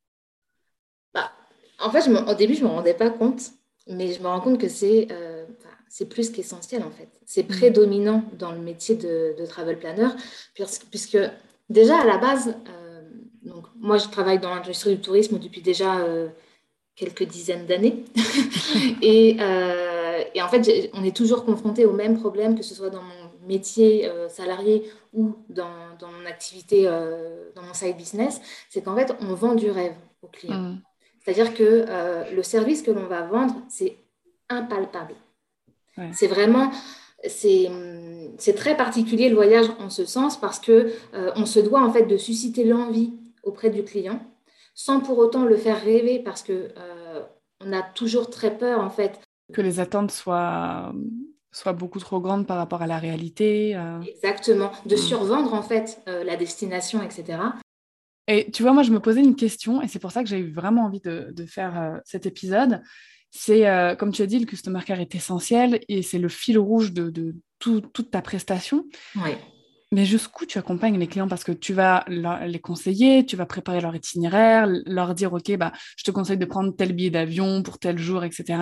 Bah, 1.16 1.32
En 1.80 1.90
fait, 1.90 2.08
au 2.08 2.34
début, 2.34 2.54
je 2.54 2.62
ne 2.62 2.68
me 2.68 2.72
rendais 2.72 2.94
pas 2.94 3.10
compte, 3.10 3.42
mais 3.88 4.12
je 4.12 4.22
me 4.22 4.28
rends 4.28 4.40
compte 4.40 4.58
que 4.58 4.68
c'est 4.68 5.08
euh, 5.10 5.44
plus 6.08 6.30
qu'essentiel, 6.30 6.82
en 6.82 6.90
fait. 6.90 7.08
C'est 7.24 7.44
mm. 7.44 7.56
prédominant 7.56 8.24
dans 8.38 8.52
le 8.52 8.58
métier 8.58 8.94
de, 8.94 9.34
travel 9.46 9.78
planner, 9.78 10.08
puisque, 10.90 11.18
déjà, 11.68 11.98
à 11.98 12.04
la 12.04 12.18
base, 12.18 12.54
euh, 12.68 13.02
donc, 13.42 13.64
moi, 13.76 13.98
je 13.98 14.08
travaille 14.08 14.38
dans 14.38 14.54
l'industrie 14.54 14.96
du 14.96 15.00
tourisme 15.00 15.38
depuis 15.38 15.62
déjà 15.62 16.04
quelques 16.96 17.24
dizaines 17.24 17.66
d'années. 17.66 18.04
et, 19.02 19.36
et, 20.34 20.42
en 20.42 20.48
fait, 20.48 20.90
on 20.94 21.04
est 21.04 21.16
toujours 21.16 21.44
confronté 21.44 21.84
au 21.84 21.92
même 21.92 22.18
problème, 22.18 22.56
que 22.56 22.62
ce 22.62 22.74
soit 22.74 22.90
dans 22.90 23.02
mon 23.02 23.26
métier 23.46 24.08
euh, 24.08 24.28
salarié 24.28 24.90
ou 25.12 25.36
dans, 25.48 25.70
mon 26.02 26.26
activité, 26.26 26.86
euh, 26.86 27.50
dans 27.54 27.62
mon 27.62 27.74
side 27.74 27.96
business, 27.96 28.40
c'est 28.68 28.82
qu'en 28.82 28.96
fait, 28.96 29.14
on 29.20 29.34
vend 29.34 29.54
du 29.54 29.70
rêve 29.70 29.94
aux 30.22 30.28
clients. 30.28 30.54
Mm. 30.54 30.82
C'est-à-dire 31.26 31.54
que 31.54 31.84
euh, 31.88 32.24
le 32.30 32.42
service 32.44 32.82
que 32.82 32.92
l'on 32.92 33.06
va 33.06 33.22
vendre, 33.22 33.56
c'est 33.68 33.96
impalpable. 34.48 35.14
C'est 36.12 36.26
vraiment, 36.26 36.70
c'est 37.26 38.54
très 38.54 38.76
particulier 38.76 39.30
le 39.30 39.34
voyage 39.34 39.66
en 39.80 39.88
ce 39.88 40.04
sens 40.04 40.38
parce 40.38 40.60
que 40.60 40.92
on 41.14 41.46
se 41.46 41.58
doit 41.58 41.82
en 41.82 41.90
fait 41.90 42.02
de 42.02 42.18
susciter 42.18 42.64
l'envie 42.64 43.14
auprès 43.42 43.70
du 43.70 43.82
client 43.82 44.20
sans 44.74 45.00
pour 45.00 45.16
autant 45.16 45.46
le 45.46 45.56
faire 45.56 45.82
rêver 45.82 46.18
parce 46.18 46.42
que 46.42 46.68
on 47.64 47.72
a 47.72 47.80
toujours 47.80 48.28
très 48.28 48.58
peur 48.58 48.80
en 48.80 48.90
fait 48.90 49.18
que 49.54 49.62
les 49.62 49.80
attentes 49.80 50.10
soient 50.10 50.92
soit 51.56 51.72
beaucoup 51.72 51.98
trop 51.98 52.20
grande 52.20 52.46
par 52.46 52.58
rapport 52.58 52.82
à 52.82 52.86
la 52.86 52.98
réalité. 52.98 53.74
Euh. 53.74 54.02
Exactement, 54.02 54.70
de 54.84 54.94
hmm. 54.94 54.98
survendre 54.98 55.54
en 55.54 55.62
fait 55.62 56.02
euh, 56.06 56.22
la 56.22 56.36
destination, 56.36 57.02
etc. 57.02 57.38
Et 58.28 58.50
tu 58.50 58.62
vois, 58.62 58.72
moi, 58.72 58.82
je 58.82 58.90
me 58.90 59.00
posais 59.00 59.20
une 59.20 59.36
question, 59.36 59.82
et 59.82 59.88
c'est 59.88 59.98
pour 59.98 60.10
ça 60.10 60.22
que 60.22 60.28
j'ai 60.28 60.38
eu 60.38 60.52
vraiment 60.52 60.84
envie 60.84 61.00
de, 61.00 61.32
faire 61.46 61.80
euh, 61.80 61.98
cet 62.04 62.26
épisode. 62.26 62.82
C'est, 63.30 63.66
comme 63.98 64.12
tu 64.12 64.22
as 64.22 64.26
dit, 64.26 64.38
le 64.38 64.46
customer 64.46 64.80
care 64.84 65.00
est 65.00 65.14
essentiel 65.14 65.80
et 65.88 66.00
c'est 66.00 66.18
le 66.18 66.28
fil 66.28 66.58
rouge 66.58 66.92
de, 66.92 67.34
toute 67.58 68.10
ta 68.10 68.22
prestation. 68.22 68.86
Oui. 69.16 69.32
Mais 69.92 70.04
jusqu'où 70.04 70.46
tu 70.46 70.58
accompagnes 70.58 70.98
les 70.98 71.06
clients? 71.06 71.28
Parce 71.28 71.44
que 71.44 71.52
tu 71.52 71.74
vas 71.74 72.04
les 72.08 72.60
conseiller, 72.60 73.26
tu 73.26 73.36
vas 73.36 73.44
préparer 73.44 73.80
leur 73.80 73.94
itinéraire, 73.94 74.66
leur 74.86 75.14
dire, 75.14 75.32
OK, 75.34 75.54
bah, 75.56 75.72
je 75.96 76.04
te 76.04 76.10
conseille 76.10 76.38
de 76.38 76.46
prendre 76.46 76.74
tel 76.74 76.92
billet 76.92 77.10
d'avion 77.10 77.62
pour 77.62 77.78
tel 77.78 77.98
jour, 77.98 78.24
etc. 78.24 78.58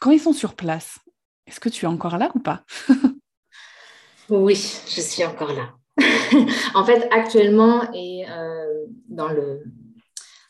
Quand 0.00 0.10
ils 0.10 0.20
sont 0.20 0.32
sur 0.32 0.54
place, 0.54 0.98
est-ce 1.46 1.60
que 1.60 1.68
tu 1.68 1.84
es 1.84 1.88
encore 1.88 2.18
là 2.18 2.30
ou 2.34 2.40
pas? 2.40 2.64
Oui, 4.28 4.54
je 4.54 5.00
suis 5.00 5.24
encore 5.24 5.52
là. 5.52 5.74
en 6.74 6.84
fait, 6.84 7.08
actuellement, 7.10 7.92
et 7.94 8.24
euh, 8.28 8.86
dans 9.08 9.28
le, 9.28 9.62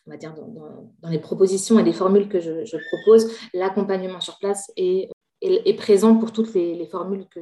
dans, 0.06 1.08
les 1.08 1.18
propositions 1.18 1.78
et 1.78 1.82
les 1.82 1.92
formules 1.92 2.28
que 2.28 2.40
je, 2.40 2.76
propose, 2.90 3.30
l'accompagnement 3.54 4.20
sur 4.20 4.38
place 4.38 4.70
est 4.76 5.08
est, 5.42 5.74
présent 5.74 6.16
pour 6.16 6.32
toutes 6.32 6.54
les, 6.54 6.86
formules 6.86 7.26
que, 7.28 7.40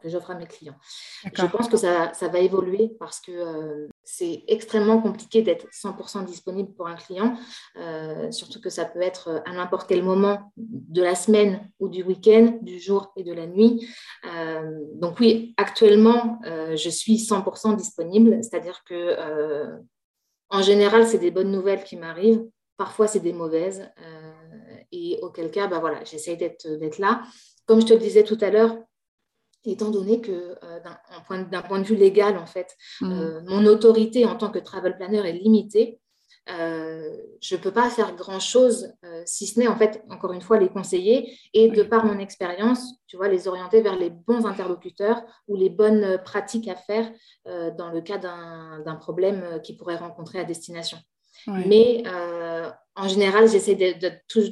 que 0.00 0.08
j'offre 0.08 0.30
à 0.30 0.34
mes 0.34 0.46
clients. 0.46 0.76
Je 1.24 1.46
pense 1.46 1.68
que 1.68 1.76
ça, 1.76 2.12
ça 2.14 2.28
va 2.28 2.38
évoluer 2.38 2.90
parce 2.98 3.20
que 3.20 3.32
euh, 3.32 3.88
c'est 4.04 4.44
extrêmement 4.48 5.00
compliqué 5.00 5.42
d'être 5.42 5.66
100% 5.70 6.24
disponible 6.24 6.72
pour 6.72 6.86
un 6.86 6.94
client, 6.94 7.36
euh, 7.76 8.30
surtout 8.30 8.60
que 8.60 8.70
ça 8.70 8.84
peut 8.84 9.02
être 9.02 9.42
à 9.46 9.52
n'importe 9.52 9.88
quel 9.88 10.02
moment 10.02 10.52
de 10.56 11.02
la 11.02 11.14
semaine 11.14 11.68
ou 11.80 11.88
du 11.88 12.02
week-end, 12.02 12.58
du 12.62 12.78
jour 12.78 13.12
et 13.16 13.24
de 13.24 13.32
la 13.32 13.46
nuit. 13.46 13.86
Euh, 14.26 14.78
donc 14.94 15.20
oui, 15.20 15.54
actuellement, 15.56 16.40
je 16.44 16.88
suis 16.88 17.16
100% 17.16 17.76
disponible, 17.76 18.38
c'est-à-dire 18.42 18.82
que 18.84 19.78
en 20.50 20.62
général, 20.62 21.06
c'est 21.06 21.18
des 21.18 21.30
bonnes 21.30 21.50
nouvelles 21.50 21.84
qui 21.84 21.96
m'arrivent. 21.96 22.42
Parfois, 22.78 23.06
c'est 23.06 23.20
des 23.20 23.34
mauvaises 23.34 23.90
et 24.92 25.18
auquel 25.22 25.50
cas, 25.50 25.66
bah 25.66 25.78
voilà, 25.78 26.02
j'essaye 26.04 26.36
d'être 26.36 26.98
là. 26.98 27.22
Comme 27.66 27.80
je 27.80 27.86
te 27.86 27.92
le 27.92 27.98
disais 27.98 28.24
tout 28.24 28.38
à 28.40 28.50
l'heure, 28.50 28.76
étant 29.64 29.90
donné 29.90 30.20
que 30.20 30.56
euh, 30.62 30.80
d'un 30.80 31.20
point, 31.26 31.44
point, 31.62 31.78
de 31.78 31.84
vue 31.84 31.96
légal, 31.96 32.36
en 32.38 32.46
fait, 32.46 32.76
mm. 33.00 33.12
euh, 33.12 33.40
mon 33.46 33.66
autorité 33.66 34.24
en 34.24 34.36
tant 34.36 34.50
que 34.50 34.58
travel 34.58 34.96
planner 34.96 35.18
est 35.18 35.32
limitée, 35.32 36.00
euh, 36.50 37.14
je 37.42 37.56
ne 37.56 37.60
peux 37.60 37.72
pas 37.72 37.90
faire 37.90 38.14
grand-chose, 38.16 38.94
si 39.26 39.46
ce 39.46 39.60
n'est, 39.60 39.68
en 39.68 39.76
fait, 39.76 40.02
encore 40.08 40.32
une 40.32 40.40
fois, 40.40 40.58
les 40.58 40.70
conseiller 40.70 41.38
et 41.52 41.68
de 41.68 41.82
par 41.82 42.06
mon 42.06 42.18
expérience, 42.18 42.94
tu 43.06 43.18
vois, 43.18 43.28
les 43.28 43.48
orienter 43.48 43.82
vers 43.82 43.96
les 43.96 44.08
bons 44.08 44.46
interlocuteurs 44.46 45.22
ou 45.46 45.56
les 45.56 45.68
bonnes 45.68 46.18
pratiques 46.24 46.68
à 46.68 46.74
faire 46.74 47.10
dans 47.44 47.90
le 47.90 48.00
cas 48.00 48.16
d'un 48.16 48.96
problème 48.96 49.60
qu'ils 49.62 49.76
pourraient 49.76 49.96
rencontrer 49.96 50.38
à 50.38 50.44
destination. 50.44 50.96
Mais 51.46 52.02
en 52.96 53.08
général, 53.08 53.48
j'essaie 53.48 53.76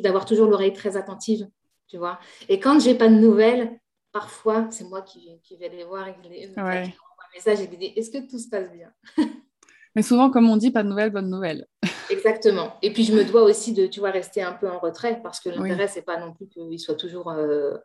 d'avoir 0.02 0.24
toujours 0.24 0.48
l'oreille 0.48 0.72
très 0.72 0.96
attentive, 0.96 1.48
tu 1.88 1.98
vois. 1.98 2.18
Et 2.48 2.60
quand 2.60 2.80
j'ai 2.80 2.94
pas 2.94 3.08
de 3.08 3.14
nouvelles, 3.14 3.78
parfois, 4.12 4.66
c'est 4.70 4.84
moi 4.84 5.02
qui, 5.02 5.40
vais 5.58 5.68
les 5.68 5.84
voir 5.84 6.08
et 6.08 6.14
qui 6.22 6.28
les 6.28 6.52
un 6.58 7.34
message 7.34 7.60
et 7.60 7.66
dis 7.66 7.92
est-ce 7.96 8.10
que 8.10 8.28
tout 8.28 8.38
se 8.38 8.48
passe 8.48 8.70
bien? 8.72 8.90
Mais 9.94 10.02
souvent, 10.02 10.30
comme 10.30 10.48
on 10.48 10.56
dit, 10.56 10.70
pas 10.70 10.82
de 10.82 10.88
nouvelles, 10.88 11.10
bonne 11.10 11.30
nouvelle. 11.30 11.66
Exactement. 12.10 12.74
Et 12.82 12.92
puis, 12.92 13.04
je 13.04 13.14
me 13.14 13.24
dois 13.24 13.42
aussi 13.42 13.72
de, 13.72 13.86
tu 13.86 14.00
vois, 14.00 14.10
rester 14.10 14.42
un 14.42 14.52
peu 14.52 14.68
en 14.68 14.78
retrait 14.78 15.20
parce 15.22 15.40
que 15.40 15.48
l'intérêt, 15.48 15.88
c'est 15.88 16.02
pas 16.02 16.20
non 16.20 16.34
plus 16.34 16.48
qu'il 16.48 16.78
soit 16.78 16.94
toujours 16.94 17.30
euh, 17.30 17.76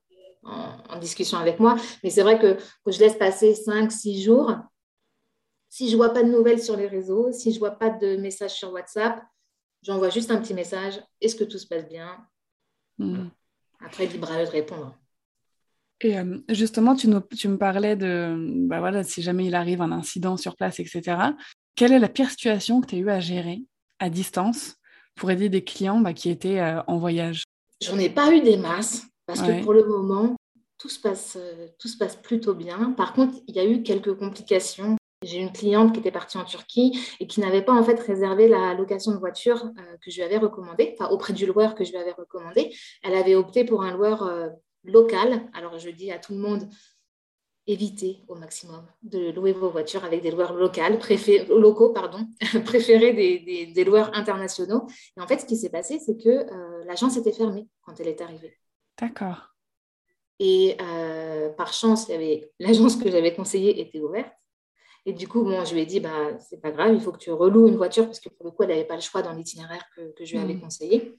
en, 0.44 1.00
discussion 1.00 1.38
avec 1.38 1.60
moi. 1.60 1.78
Mais 2.04 2.10
c'est 2.10 2.22
vrai 2.22 2.38
que, 2.38 2.54
que 2.86 2.92
je 2.92 3.00
laisse 3.00 3.16
passer 3.16 3.56
5, 3.56 3.92
6 3.92 4.24
jours. 4.24 4.56
Si 5.72 5.90
je 5.90 5.96
vois 5.96 6.10
pas 6.10 6.22
de 6.22 6.30
nouvelles 6.30 6.62
sur 6.62 6.78
les 6.78 6.88
réseaux, 6.88 7.32
si 7.32 7.52
je 7.52 7.58
vois 7.58 7.72
pas 7.72 7.90
de 7.90 8.18
messages 8.18 8.54
sur 8.54 8.72
WhatsApp, 8.74 9.24
J'envoie 9.84 10.10
juste 10.10 10.30
un 10.30 10.40
petit 10.40 10.54
message. 10.54 11.02
Est-ce 11.22 11.36
que 11.36 11.44
tout 11.44 11.58
se 11.58 11.66
passe 11.66 11.88
bien? 11.88 12.18
Hmm. 13.00 13.30
Après, 13.84 14.06
libre 14.06 14.32
à 14.32 14.42
eux 14.42 14.46
de 14.46 14.52
répondre. 14.52 14.96
Et 16.02 16.18
euh, 16.18 16.38
justement, 16.50 16.96
tu, 16.96 17.08
tu, 17.36 17.48
me 17.48 17.58
parlais 17.58 17.96
de 17.96 18.36
bah 18.68 18.80
voilà, 18.80 19.04
si 19.04 19.22
jamais 19.22 19.46
il 19.46 19.56
arrive 19.56 19.82
un 19.82 19.92
incident 19.92 20.38
sur 20.38 20.56
place, 20.56 20.80
etc. 20.80 21.18
Quelle 21.76 21.94
est 21.94 22.00
la 22.00 22.10
pire 22.10 22.30
situation 22.30 22.82
que 22.82 22.88
tu 22.88 22.96
as 22.96 23.00
eu 23.00 23.10
à 23.10 23.20
gérer 23.20 23.64
à 24.00 24.10
distance 24.10 24.76
pour 25.16 25.32
aider 25.32 25.50
des 25.50 25.64
clients 25.64 26.00
bah, 26.00 26.14
qui 26.14 26.30
étaient 26.30 26.60
euh, 26.60 26.82
en 26.88 26.98
voyage? 26.98 27.44
J'en 27.84 27.98
ai 27.98 28.10
pas 28.10 28.32
eu 28.36 28.42
des 28.42 28.58
masses 28.58 29.04
parce 29.26 29.42
que 29.42 29.64
pour 29.64 29.74
le 29.74 29.86
moment, 29.86 30.36
tout 30.78 30.90
se, 30.90 31.00
passe, 31.00 31.38
euh, 31.40 31.68
tout 31.80 31.88
se 31.88 31.98
passe 31.98 32.16
plutôt 32.16 32.54
bien. 32.54 32.92
Par 32.92 33.14
contre, 33.14 33.36
il 33.48 33.56
y 33.56 33.60
a 33.60 33.66
eu 33.66 33.82
quelques 33.82 34.14
complications 34.14 34.98
j'ai 35.22 35.38
une 35.38 35.52
cliente 35.52 35.94
qui 35.94 36.00
était 36.00 36.12
partie 36.12 36.38
en 36.38 36.46
Turquie 36.46 37.00
et 37.20 37.28
qui 37.28 37.42
n'avait 37.42 37.62
pas 37.62 37.74
en 37.74 37.84
fait 37.84 38.00
réservé 38.00 38.48
la 38.48 38.74
location 38.74 39.12
de 39.12 39.18
voiture 39.18 39.66
euh, 39.66 39.98
que 40.04 40.10
je 40.10 40.16
lui 40.16 40.24
avais 40.24 40.38
recommandée, 40.38 40.96
enfin 40.98 41.12
auprès 41.12 41.34
du 41.34 41.46
loueur 41.46 41.76
que 41.76 41.84
je 41.84 41.92
lui 41.92 41.98
avais 41.98 42.12
recommandé. 42.12 42.76
Elle 43.04 43.14
avait 43.14 43.36
opté 43.36 43.64
pour 43.64 43.84
un 43.84 43.96
loueur 43.96 44.24
euh, 44.24 44.50
local. 44.84 45.48
Alors 45.54 45.78
je 45.78 45.90
dis 45.90 46.12
à 46.12 46.18
tout 46.18 46.34
le 46.34 46.40
monde, 46.40 46.68
évitez 47.68 48.24
au 48.28 48.36
maximum 48.36 48.84
de 49.04 49.32
louer 49.32 49.54
vos 49.54 49.70
voitures 49.70 50.04
avec 50.04 50.24
des 50.24 50.32
loueurs 50.32 50.54
locales, 50.54 51.00
locaux, 51.50 51.90
pardon, 51.90 52.26
préférés 52.66 53.14
des, 53.14 53.68
des, 53.68 53.84
loueurs 53.84 54.10
internationaux. 54.16 54.88
Et 55.18 55.22
en 55.22 55.28
fait, 55.28 55.40
ce 55.40 55.46
qui 55.46 55.56
s'est 55.56 55.70
passé, 55.70 56.00
c'est 56.00 56.18
que 56.18 56.30
euh, 56.30 56.84
l'agence 56.86 57.16
était 57.18 57.32
fermée 57.32 57.68
quand 57.84 58.00
elle 58.00 58.08
est 58.08 58.22
arrivée. 58.22 58.58
D'accord. 59.00 59.50
Et 60.40 60.76
par 61.56 61.72
chance, 61.72 62.10
l'agence 62.60 62.96
que 62.96 63.12
j'avais 63.12 63.36
conseillée 63.36 63.80
était 63.80 64.00
ouverte. 64.00 64.32
Et 65.06 65.14
du 65.14 65.28
coup, 65.28 65.44
bon, 65.44 65.66
je 65.66 65.74
lui 65.74 65.82
ai 65.82 65.86
dit, 65.86 66.00
bah, 66.00 66.38
c'est 66.40 66.62
pas 66.62 66.72
grave, 66.72 66.94
il 66.94 67.02
faut 67.02 67.12
que 67.12 67.18
tu 67.18 67.32
reloues 67.32 67.68
une 67.68 67.78
voiture 67.78 68.06
parce 68.06 68.20
que 68.20 68.30
pour 68.30 68.46
le 68.46 68.52
coup, 68.52 68.64
elle 68.64 68.70
n'avait 68.70 68.86
pas 68.86 68.96
le 68.96 69.02
choix 69.02 69.24
dans 69.24 69.34
l'itinéraire 69.34 69.84
que, 69.96 70.14
que, 70.14 70.26
je 70.26 70.34
lui 70.34 70.40
avais 70.40 70.54
mm. 70.54 70.62
conseillé. 70.62 71.16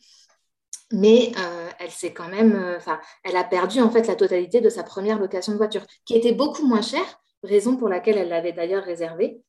Mais 0.92 1.32
euh, 1.36 1.70
elle 1.80 1.90
s'est 1.90 2.12
quand 2.12 2.28
même, 2.28 2.54
euh, 2.54 2.76
enfin, 2.76 3.00
elle 3.24 3.36
a 3.36 3.44
perdu 3.44 3.80
en 3.80 3.90
fait 3.90 4.06
la 4.06 4.14
totalité 4.14 4.60
de 4.60 4.68
sa 4.68 4.84
première 4.84 5.18
location 5.18 5.52
de 5.52 5.56
voiture, 5.56 5.84
qui 6.04 6.14
était 6.14 6.32
beaucoup 6.32 6.64
moins 6.66 6.82
chère, 6.82 7.20
raison 7.42 7.76
pour 7.76 7.88
laquelle 7.88 8.18
elle 8.18 8.28
l'avait 8.28 8.52
d'ailleurs 8.52 8.84
réservée. 8.84 9.42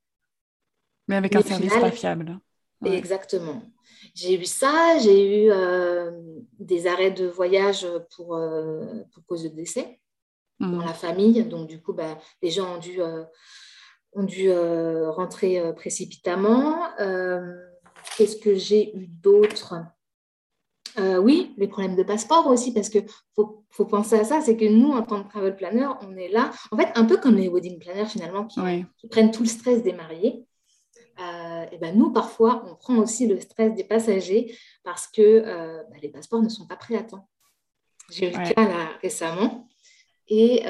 Mais 1.08 1.16
avec 1.16 1.36
un 1.36 1.42
service 1.42 1.74
pas 1.74 1.92
fiable. 1.92 2.40
Exactement. 2.86 3.62
J'ai 4.16 4.40
eu 4.40 4.46
ça, 4.46 4.98
j'ai 5.00 5.46
eu 5.46 5.52
euh, 5.52 6.12
des 6.60 6.88
arrêts 6.88 7.12
de 7.12 7.28
voyage 7.28 7.88
pour, 8.16 8.40
pour 9.14 9.26
cause 9.26 9.44
de 9.44 9.50
décès 9.50 10.00
dans 10.60 10.68
mm. 10.68 10.86
la 10.86 10.94
famille. 10.94 11.44
Donc, 11.44 11.68
du 11.68 11.82
coup, 11.82 11.94
bah, 11.94 12.18
les 12.42 12.50
gens 12.50 12.76
ont 12.76 12.80
dû 12.80 13.00
ont 14.16 14.24
dû 14.24 14.50
euh, 14.50 15.12
rentrer 15.12 15.60
euh, 15.60 15.74
précipitamment. 15.74 16.90
Euh, 17.00 17.40
qu'est-ce 18.18 18.38
que 18.38 18.56
j'ai 18.56 18.96
eu 18.96 19.08
d'autre? 19.08 19.76
Oui, 21.00 21.56
les 21.58 21.68
problèmes 21.68 21.96
de 21.96 22.04
passeport 22.04 22.46
aussi, 22.46 22.72
parce 22.72 22.88
qu'il 22.88 23.08
faut, 23.36 23.66
faut, 23.72 23.86
penser 23.86 24.14
à 24.14 24.24
ça, 24.24 24.42
c'est 24.42 24.56
que 24.56 24.66
nous, 24.66 24.92
en 24.92 25.02
tant 25.02 25.24
que 25.24 25.30
travel 25.30 25.56
planner, 25.56 25.88
on 26.02 26.16
est 26.16 26.28
là, 26.28 26.52
en 26.70 26.78
fait, 26.78 26.92
un 26.94 27.06
peu 27.06 27.18
comme 27.18 27.36
les 27.36 27.50
wedding 27.50 27.80
planners 27.80 28.06
finalement, 28.06 28.46
qui, 28.46 28.60
prennent 29.10 29.32
tout 29.32 29.42
le 29.42 29.50
stress 29.50 29.82
des 29.82 29.94
mariés. 29.94 30.46
et 31.18 31.78
ben 31.80 31.98
nous, 31.98 32.12
parfois, 32.12 32.64
on 32.68 32.76
prend 32.76 32.98
aussi 32.98 33.26
le 33.26 33.40
stress 33.40 33.74
des 33.74 33.84
passagers 33.84 34.56
parce 34.84 35.08
que 35.08 35.40
bah, 35.90 35.98
les 36.00 36.10
passeports 36.10 36.44
ne 36.44 36.50
sont 36.50 36.68
pas 36.68 36.76
prêts 36.76 36.96
à 36.96 37.02
temps. 37.02 37.28
J'ai 38.12 38.28
eu 38.28 38.38
le 38.38 38.54
cas 38.54 38.68
là 38.68 38.90
récemment, 39.02 39.68
et 40.28 40.64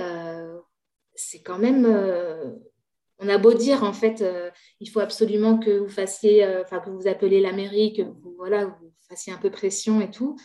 c'est 1.15 1.41
quand 1.41 1.59
même 1.59 1.85
on 3.23 3.29
a 3.29 3.37
beau 3.37 3.53
dire, 3.53 3.83
en 3.83 3.93
fait, 3.93 4.21
euh, 4.21 4.49
il 4.79 4.89
faut 4.89 4.99
absolument 4.99 5.57
que 5.57 5.71
vous 5.79 5.89
fassiez, 5.89 6.43
euh, 6.43 6.61
enfin, 6.63 6.79
que 6.79 6.89
vous 6.89 7.07
appelez 7.07 7.39
la 7.39 7.53
mairie, 7.53 7.93
que 7.93 8.01
vous, 8.01 8.33
voilà, 8.37 8.65
vous 8.65 8.91
fassiez 9.09 9.33
un 9.33 9.37
peu 9.37 9.49
pression 9.49 10.01
et 10.01 10.11
tout. 10.11 10.35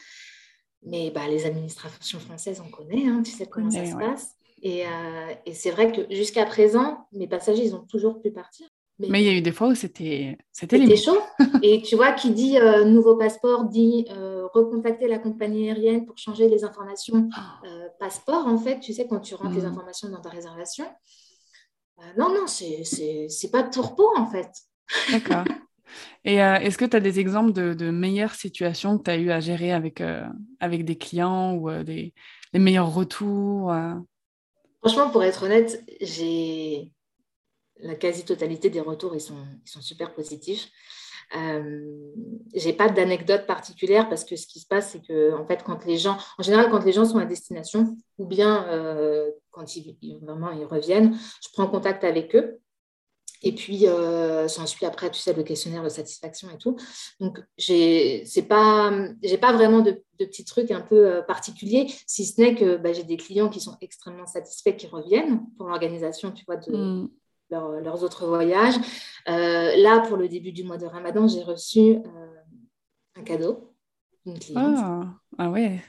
Mais 0.82 1.10
bah, 1.10 1.28
les 1.28 1.44
administrations 1.44 2.20
françaises, 2.20 2.62
on 2.64 2.70
connaît, 2.70 3.06
hein, 3.06 3.22
tu 3.24 3.32
sais 3.32 3.46
comment 3.46 3.70
ça 3.70 3.84
se 3.84 3.96
passe. 3.96 4.30
Euh, 4.64 5.34
et, 5.46 5.54
c'est 5.54 5.70
vrai 5.70 5.92
que 5.92 6.12
jusqu'à 6.14 6.44
présent, 6.44 7.06
mes 7.12 7.26
passagers, 7.26 7.64
ils 7.64 7.74
ont 7.74 7.84
toujours 7.88 8.20
pu 8.20 8.30
partir. 8.30 8.66
Mais, 9.00 9.20
il 9.20 9.26
y 9.26 9.28
a 9.28 9.32
eu 9.32 9.42
des 9.42 9.52
fois 9.52 9.68
où 9.68 9.74
c'était 9.76 10.36
c'était 10.50 10.96
chaud. 10.96 11.18
et 11.62 11.82
tu 11.82 11.94
vois, 11.94 12.10
qui 12.12 12.32
dit 12.32 12.58
nouveau 12.84 13.16
passeport 13.16 13.64
dit 13.66 14.06
recontacter 14.52 15.06
la 15.06 15.20
compagnie 15.20 15.70
aérienne 15.70 16.04
pour 16.04 16.18
changer 16.18 16.48
les 16.48 16.64
informations 16.64 17.28
oh. 17.32 17.68
passeport. 18.00 18.48
En 18.48 18.58
fait, 18.58 18.80
tu 18.80 18.92
sais, 18.92 19.06
quand 19.06 19.20
tu 19.20 19.36
rentres 19.36 19.54
les 19.54 19.62
mmh. 19.62 19.66
informations 19.66 20.08
dans 20.08 20.20
ta 20.20 20.30
réservation, 20.30 20.84
non, 22.16 22.28
non, 22.32 22.46
c'est 22.46 23.50
pas 23.50 23.62
de 23.62 23.70
tourpeau 23.70 24.10
en 24.16 24.26
fait. 24.26 24.50
D'accord. 25.10 25.44
Et 26.24 26.42
euh, 26.42 26.56
est-ce 26.56 26.76
que 26.76 26.84
tu 26.84 26.96
as 26.96 27.00
des 27.00 27.18
exemples 27.18 27.52
de, 27.52 27.90
meilleures 27.90 28.34
situations 28.34 28.98
que 28.98 29.04
tu 29.04 29.10
as 29.10 29.16
eu 29.16 29.30
à 29.30 29.40
gérer 29.40 29.72
avec, 29.72 30.00
euh, 30.00 30.26
avec 30.60 30.84
des 30.84 30.98
clients 30.98 31.54
ou 31.54 31.70
des 31.82 32.12
les 32.52 32.58
meilleurs 32.58 32.92
retours 32.92 33.74
Franchement, 34.80 35.10
pour 35.10 35.24
être 35.24 35.44
honnête, 35.44 35.84
j'ai 36.00 36.90
la 37.80 37.94
quasi-totalité 37.94 38.70
des 38.70 38.80
retours, 38.80 39.14
ils 39.14 39.20
sont, 39.20 39.44
ils 39.64 39.70
sont 39.70 39.80
super 39.80 40.14
positifs. 40.14 40.68
Euh, 41.36 42.12
j'ai 42.54 42.72
pas 42.72 42.88
d'anecdote 42.88 43.46
particulière 43.46 44.08
parce 44.08 44.24
que 44.24 44.36
ce 44.36 44.46
qui 44.46 44.60
se 44.60 44.66
passe, 44.66 44.92
c'est 44.92 45.06
que 45.06 45.34
en 45.34 45.46
fait, 45.46 45.62
quand 45.62 45.84
les 45.84 45.98
gens, 45.98 46.16
en 46.38 46.42
général, 46.42 46.70
quand 46.70 46.84
les 46.84 46.92
gens 46.92 47.04
sont 47.04 47.18
à 47.18 47.26
destination, 47.26 47.96
ou 48.18 48.26
bien 48.26 48.66
euh, 48.68 49.30
quand 49.50 49.76
ils, 49.76 49.96
vraiment 50.22 50.50
ils 50.50 50.64
reviennent, 50.64 51.18
je 51.42 51.48
prends 51.52 51.66
contact 51.66 52.04
avec 52.04 52.34
eux. 52.34 52.60
Et 53.42 53.52
puis, 53.54 53.86
euh, 53.86 54.48
s'ensuit 54.48 54.84
après, 54.84 55.10
tu 55.10 55.20
sais, 55.20 55.32
le 55.32 55.44
questionnaire 55.44 55.84
de 55.84 55.88
satisfaction 55.88 56.50
et 56.50 56.58
tout. 56.58 56.76
Donc, 57.20 57.38
j'ai 57.56 58.24
pas, 58.48 58.90
pas 59.40 59.52
vraiment 59.52 59.80
de, 59.80 60.02
petits 60.18 60.44
trucs 60.44 60.72
un 60.72 60.80
peu 60.80 61.06
euh, 61.06 61.22
particuliers, 61.22 61.86
si 62.06 62.26
ce 62.26 62.40
n'est 62.40 62.56
que 62.56 62.76
bah, 62.76 62.92
j'ai 62.92 63.04
des 63.04 63.16
clients 63.16 63.48
qui 63.48 63.60
sont 63.60 63.76
extrêmement 63.80 64.26
satisfaits, 64.26 64.72
qui 64.72 64.88
reviennent 64.88 65.42
pour 65.56 65.68
l'organisation, 65.68 66.32
tu 66.32 66.44
vois, 66.44 66.56
de, 66.56 66.76
mm 66.76 67.08
leurs 67.50 68.04
autres 68.04 68.26
voyages. 68.26 68.76
Euh, 69.28 69.76
là, 69.76 70.00
pour 70.00 70.16
le 70.16 70.28
début 70.28 70.52
du 70.52 70.64
mois 70.64 70.78
de 70.78 70.86
Ramadan, 70.86 71.28
j'ai 71.28 71.42
reçu 71.42 71.80
euh, 71.80 72.00
un 73.16 73.22
cadeau 73.22 73.74
d'une 74.24 74.38
cliente. 74.38 74.76
Ah, 74.78 75.04
ah 75.38 75.50
ouais, 75.50 75.80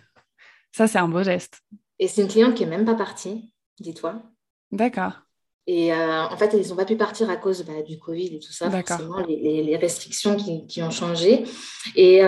ça 0.72 0.88
c'est 0.88 0.98
un 0.98 1.08
beau 1.08 1.24
geste. 1.24 1.62
Et 2.00 2.08
c'est 2.08 2.22
une 2.22 2.28
cliente 2.28 2.56
qui 2.56 2.64
n'est 2.64 2.78
même 2.78 2.86
pas 2.86 2.96
partie, 2.96 3.54
dis-toi. 3.80 4.22
D'accord. 4.72 5.14
Et 5.68 5.94
euh, 5.94 6.24
en 6.24 6.36
fait, 6.36 6.54
ils 6.54 6.70
n'ont 6.70 6.76
pas 6.76 6.86
pu 6.86 6.96
partir 6.96 7.30
à 7.30 7.38
cause 7.38 7.64
bah, 7.64 7.82
du 7.84 8.00
Covid 8.00 8.36
et 8.36 8.40
tout 8.40 8.52
ça, 8.52 8.72
forcément, 8.72 9.20
les, 9.20 9.62
les, 9.62 9.78
restrictions 9.78 10.36
qui, 10.36 10.66
qui, 10.66 10.82
ont 10.82 10.90
changé. 10.90 11.44
Et 11.96 12.22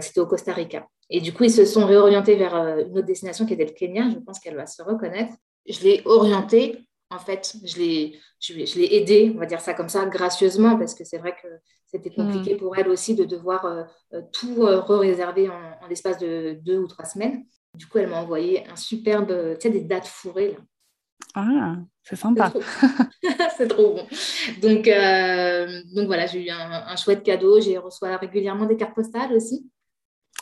c'était 0.00 0.20
au 0.20 0.26
Costa 0.26 0.52
Rica. 0.52 0.86
Et 1.08 1.20
du 1.20 1.32
coup, 1.32 1.44
ils 1.44 1.50
se 1.50 1.64
sont 1.64 1.86
réorientés 1.86 2.36
vers 2.36 2.54
une 2.54 2.98
autre 2.98 3.06
destination 3.06 3.46
qui 3.46 3.54
était 3.54 3.64
le 3.64 3.72
Kenya. 3.72 4.10
Je 4.10 4.18
pense 4.18 4.38
qu'elle 4.38 4.56
va 4.56 4.66
se 4.66 4.82
reconnaître. 4.82 5.32
Je 5.66 5.80
l'ai 5.80 6.02
orientée 6.04 6.86
en 7.10 7.18
fait, 7.18 7.56
je 7.64 7.78
l'ai, 7.78 8.20
je, 8.40 8.54
l'ai 8.54 8.94
aidée, 8.94 9.32
on 9.34 9.38
va 9.38 9.46
dire 9.46 9.60
ça 9.60 9.74
comme 9.74 9.88
ça, 9.88 10.06
gracieusement, 10.06 10.78
parce 10.78 10.94
que 10.94 11.04
c'est 11.04 11.18
vrai 11.18 11.34
que 11.42 11.48
c'était 11.86 12.10
compliqué 12.10 12.54
mm. 12.54 12.58
pour 12.58 12.76
elle 12.78 12.88
aussi 12.88 13.16
de 13.16 13.24
devoir 13.24 13.64
euh, 13.64 13.82
euh, 14.14 14.22
tout 14.32 14.62
euh, 14.62 14.80
réserver 14.80 15.48
en, 15.48 15.88
l'espace 15.88 16.18
de 16.18 16.58
deux 16.62 16.78
ou 16.78 16.86
trois 16.86 17.04
semaines. 17.04 17.44
Du 17.74 17.86
coup, 17.86 17.98
elle 17.98 18.08
m'a 18.08 18.20
envoyé 18.20 18.66
un 18.68 18.76
superbe, 18.76 19.54
tu 19.54 19.60
sais, 19.60 19.70
des 19.70 19.80
dates 19.80 20.06
fourrées. 20.06 20.52
Là. 20.52 20.58
Ah, 21.34 21.76
c'est 22.02 22.16
sympa. 22.16 22.52
C'est 23.56 23.68
trop, 23.68 23.94
bon. 23.94 24.06
Donc, 24.62 24.86
donc 25.94 26.06
voilà, 26.06 26.26
j'ai 26.26 26.46
eu 26.46 26.50
un, 26.50 26.96
chouette 26.96 27.22
cadeau. 27.22 27.60
J'ai 27.60 27.78
reçu 27.78 28.04
régulièrement 28.04 28.66
des 28.66 28.76
cartes 28.76 28.94
postales 28.94 29.32
aussi. 29.32 29.70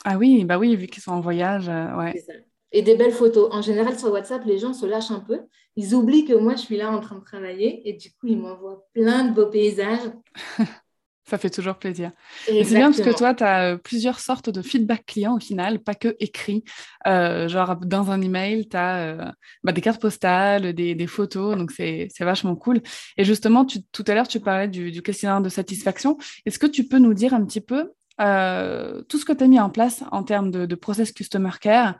Ah 0.05 0.17
oui, 0.17 0.45
bah 0.45 0.57
oui, 0.57 0.75
vu 0.75 0.87
qu'ils 0.87 1.03
sont 1.03 1.11
en 1.11 1.19
voyage, 1.19 1.67
ouais 1.67 2.13
et 2.71 2.81
des 2.81 2.95
belles 2.95 3.11
photos. 3.11 3.49
En 3.51 3.61
général, 3.61 3.97
sur 3.97 4.11
WhatsApp, 4.11 4.43
les 4.45 4.57
gens 4.57 4.73
se 4.73 4.85
lâchent 4.85 5.11
un 5.11 5.19
peu. 5.19 5.39
Ils 5.75 5.95
oublient 5.95 6.25
que 6.25 6.33
moi, 6.33 6.55
je 6.55 6.61
suis 6.61 6.77
là 6.77 6.91
en 6.91 6.99
train 6.99 7.17
de 7.17 7.23
travailler 7.23 7.87
et 7.87 7.93
du 7.93 8.11
coup, 8.11 8.27
ils 8.27 8.37
m'envoient 8.37 8.85
plein 8.93 9.25
de 9.25 9.33
beaux 9.33 9.49
paysages. 9.49 10.11
Ça 11.29 11.37
fait 11.37 11.51
toujours 11.51 11.75
plaisir. 11.75 12.11
C'est 12.45 12.63
bien 12.63 12.91
parce 12.91 13.01
que 13.01 13.15
toi, 13.15 13.35
tu 13.35 13.43
as 13.43 13.73
euh, 13.73 13.77
plusieurs 13.77 14.19
sortes 14.19 14.49
de 14.49 14.63
feedback 14.63 15.05
client 15.05 15.35
au 15.35 15.39
final, 15.39 15.79
pas 15.79 15.93
que 15.93 16.15
écrit. 16.19 16.63
Euh, 17.05 17.47
genre, 17.47 17.75
dans 17.75 18.09
un 18.09 18.19
email, 18.19 18.67
tu 18.67 18.75
as 18.75 18.97
euh, 18.97 19.31
bah, 19.63 19.71
des 19.71 19.81
cartes 19.81 20.01
postales, 20.01 20.73
des, 20.73 21.07
photos, 21.07 21.55
donc 21.55 21.71
c'est 21.71 22.09
vachement 22.21 22.55
cool. 22.55 22.81
Et 23.15 23.25
justement, 23.25 23.63
tout 23.63 24.03
à 24.07 24.15
l'heure, 24.15 24.27
tu 24.27 24.39
parlais 24.39 24.67
du, 24.67 25.03
questionnaire 25.03 25.41
de 25.41 25.49
satisfaction. 25.49 26.17
Est-ce 26.47 26.57
que 26.57 26.65
tu 26.65 26.87
peux 26.87 26.97
nous 26.97 27.13
dire 27.13 27.35
un 27.35 27.45
petit 27.45 27.61
peu 27.61 27.91
tout 28.17 29.17
ce 29.17 29.23
que 29.23 29.31
tu 29.31 29.43
as 29.43 29.47
mis 29.47 29.59
en 29.59 29.69
place 29.69 30.03
en 30.11 30.23
termes 30.23 30.49
de, 30.49 30.65
de 30.65 30.75
process 30.75 31.11
customer 31.11 31.51
care 31.61 31.95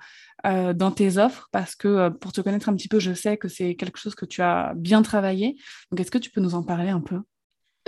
euh, 0.45 0.73
dans 0.73 0.91
tes 0.91 1.17
offres 1.17 1.49
parce 1.51 1.75
que 1.75 1.87
euh, 1.87 2.09
pour 2.09 2.31
te 2.31 2.41
connaître 2.41 2.69
un 2.69 2.75
petit 2.75 2.87
peu, 2.87 2.99
je 2.99 3.13
sais 3.13 3.37
que 3.37 3.47
c'est 3.47 3.75
quelque 3.75 3.99
chose 3.99 4.15
que 4.15 4.25
tu 4.25 4.41
as 4.41 4.73
bien 4.75 5.01
travaillé. 5.01 5.57
Donc, 5.91 5.99
est-ce 5.99 6.11
que 6.11 6.17
tu 6.17 6.31
peux 6.31 6.41
nous 6.41 6.55
en 6.55 6.63
parler 6.63 6.89
un 6.89 7.01
peu? 7.01 7.19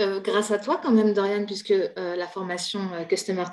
Euh, 0.00 0.20
grâce 0.20 0.50
à 0.50 0.58
toi 0.58 0.80
quand 0.82 0.90
même, 0.90 1.12
Dorian, 1.12 1.44
puisque 1.46 1.74
la 1.96 2.26
formation 2.26 2.80
Customer, 3.08 3.44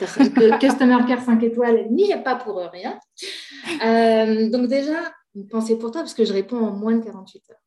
Customer 0.59 0.97
Care 1.07 1.21
5 1.21 1.43
étoiles 1.43 1.87
n'y 1.91 2.11
est 2.11 2.23
pas 2.23 2.35
pour 2.35 2.57
rien. 2.71 2.97
donc 4.49 4.67
déjà, 4.67 4.99
une 5.35 5.47
pensée 5.47 5.77
pour 5.77 5.91
toi, 5.91 6.01
parce 6.01 6.13
que 6.13 6.25
je 6.25 6.33
réponds 6.33 6.59
en 6.59 6.71
moins 6.71 6.95
de 6.95 7.03
48 7.03 7.43
heures. 7.51 7.57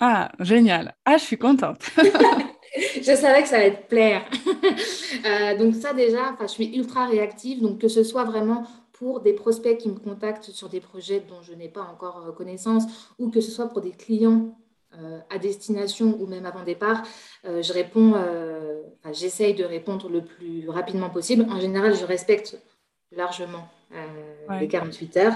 Ah, 0.00 0.32
génial. 0.40 0.94
Ah, 1.04 1.18
je 1.18 1.24
suis 1.24 1.38
contente. 1.38 1.82
je 2.96 3.14
savais 3.14 3.42
que 3.42 3.48
ça 3.48 3.56
allait 3.56 3.76
te 3.76 3.88
plaire. 3.88 4.24
donc 5.58 5.74
ça 5.74 5.92
déjà, 5.92 6.36
je 6.40 6.46
suis 6.46 6.76
ultra 6.76 7.06
réactive, 7.06 7.60
donc 7.60 7.80
que 7.80 7.88
ce 7.88 8.04
soit 8.04 8.24
vraiment 8.24 8.64
pour 9.00 9.20
des 9.20 9.32
prospects 9.32 9.78
qui 9.78 9.88
me 9.88 9.98
contactent 9.98 10.50
sur 10.50 10.68
des 10.68 10.80
projets 10.80 11.20
dont 11.20 11.40
je 11.40 11.54
n'ai 11.54 11.70
pas 11.70 11.80
encore 11.80 12.22
euh, 12.28 12.32
connaissance, 12.32 12.84
ou 13.18 13.30
que 13.30 13.40
ce 13.40 13.50
soit 13.50 13.66
pour 13.66 13.80
des 13.80 13.92
clients 13.92 14.58
euh, 14.98 15.18
à 15.30 15.38
destination 15.38 16.18
ou 16.20 16.26
même 16.26 16.44
avant 16.44 16.64
départ, 16.64 17.02
euh, 17.46 17.62
je 17.62 17.72
réponds, 17.72 18.14
j'essaye 19.12 19.54
de 19.54 19.64
répondre 19.64 20.10
le 20.10 20.22
plus 20.22 20.68
rapidement 20.68 21.08
possible. 21.08 21.46
En 21.50 21.58
général, 21.58 21.96
je 21.96 22.04
respecte 22.04 22.60
largement 23.10 23.66
euh, 23.92 24.58
les 24.60 24.68
48 24.68 25.16
heures. 25.16 25.34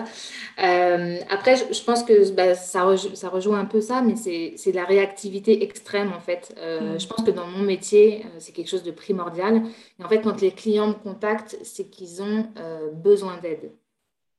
Euh, 0.63 1.19
après, 1.29 1.57
je, 1.57 1.83
pense 1.83 2.05
que 2.05 2.31
bah, 2.33 2.55
ça, 2.55 2.97
ça, 3.15 3.29
rejoint 3.29 3.59
un 3.59 3.65
peu 3.65 3.81
ça, 3.81 4.01
mais 4.01 4.15
c'est 4.15 4.71
de 4.71 4.77
la 4.77 4.85
réactivité 4.85 5.65
extrême 5.65 6.13
en 6.13 6.21
fait. 6.21 6.55
Euh, 6.59 6.95
mm. 6.95 7.01
Je 7.01 7.07
pense 7.09 7.25
que 7.25 7.33
dans 7.33 7.49
mon 7.49 7.65
métier, 7.65 8.25
c'est 8.39 8.53
quelque 8.53 8.69
chose 8.69 8.85
de 8.85 8.93
primordial. 8.93 9.63
Et 9.99 10.05
en 10.05 10.09
fait, 10.09 10.21
quand 10.21 10.41
les 10.41 10.53
clients 10.53 10.89
me 10.89 10.95
contactent, 10.95 11.59
c'est 11.65 11.91
qu'ils 11.91 12.23
ont 12.23 12.49
besoin 12.93 13.39
d'aide. 13.39 13.73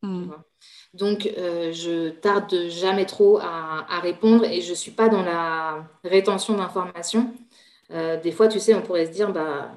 Mm. 0.02 0.32
Donc, 0.94 1.24
je 1.24 2.10
tarde 2.10 2.70
jamais 2.70 3.06
trop 3.06 3.40
à, 3.40 3.86
à, 3.90 4.00
répondre 4.00 4.46
et 4.46 4.62
je 4.62 4.70
ne 4.70 4.76
suis 4.76 4.92
pas 4.92 5.10
dans 5.10 5.24
la 5.24 5.86
rétention 6.06 6.56
d'informations. 6.56 7.34
des 7.90 8.32
fois, 8.32 8.48
tu 8.48 8.62
sais, 8.62 8.74
on 8.74 8.82
pourrait 8.82 9.08
se 9.08 9.12
dire, 9.12 9.34
bah, 9.34 9.72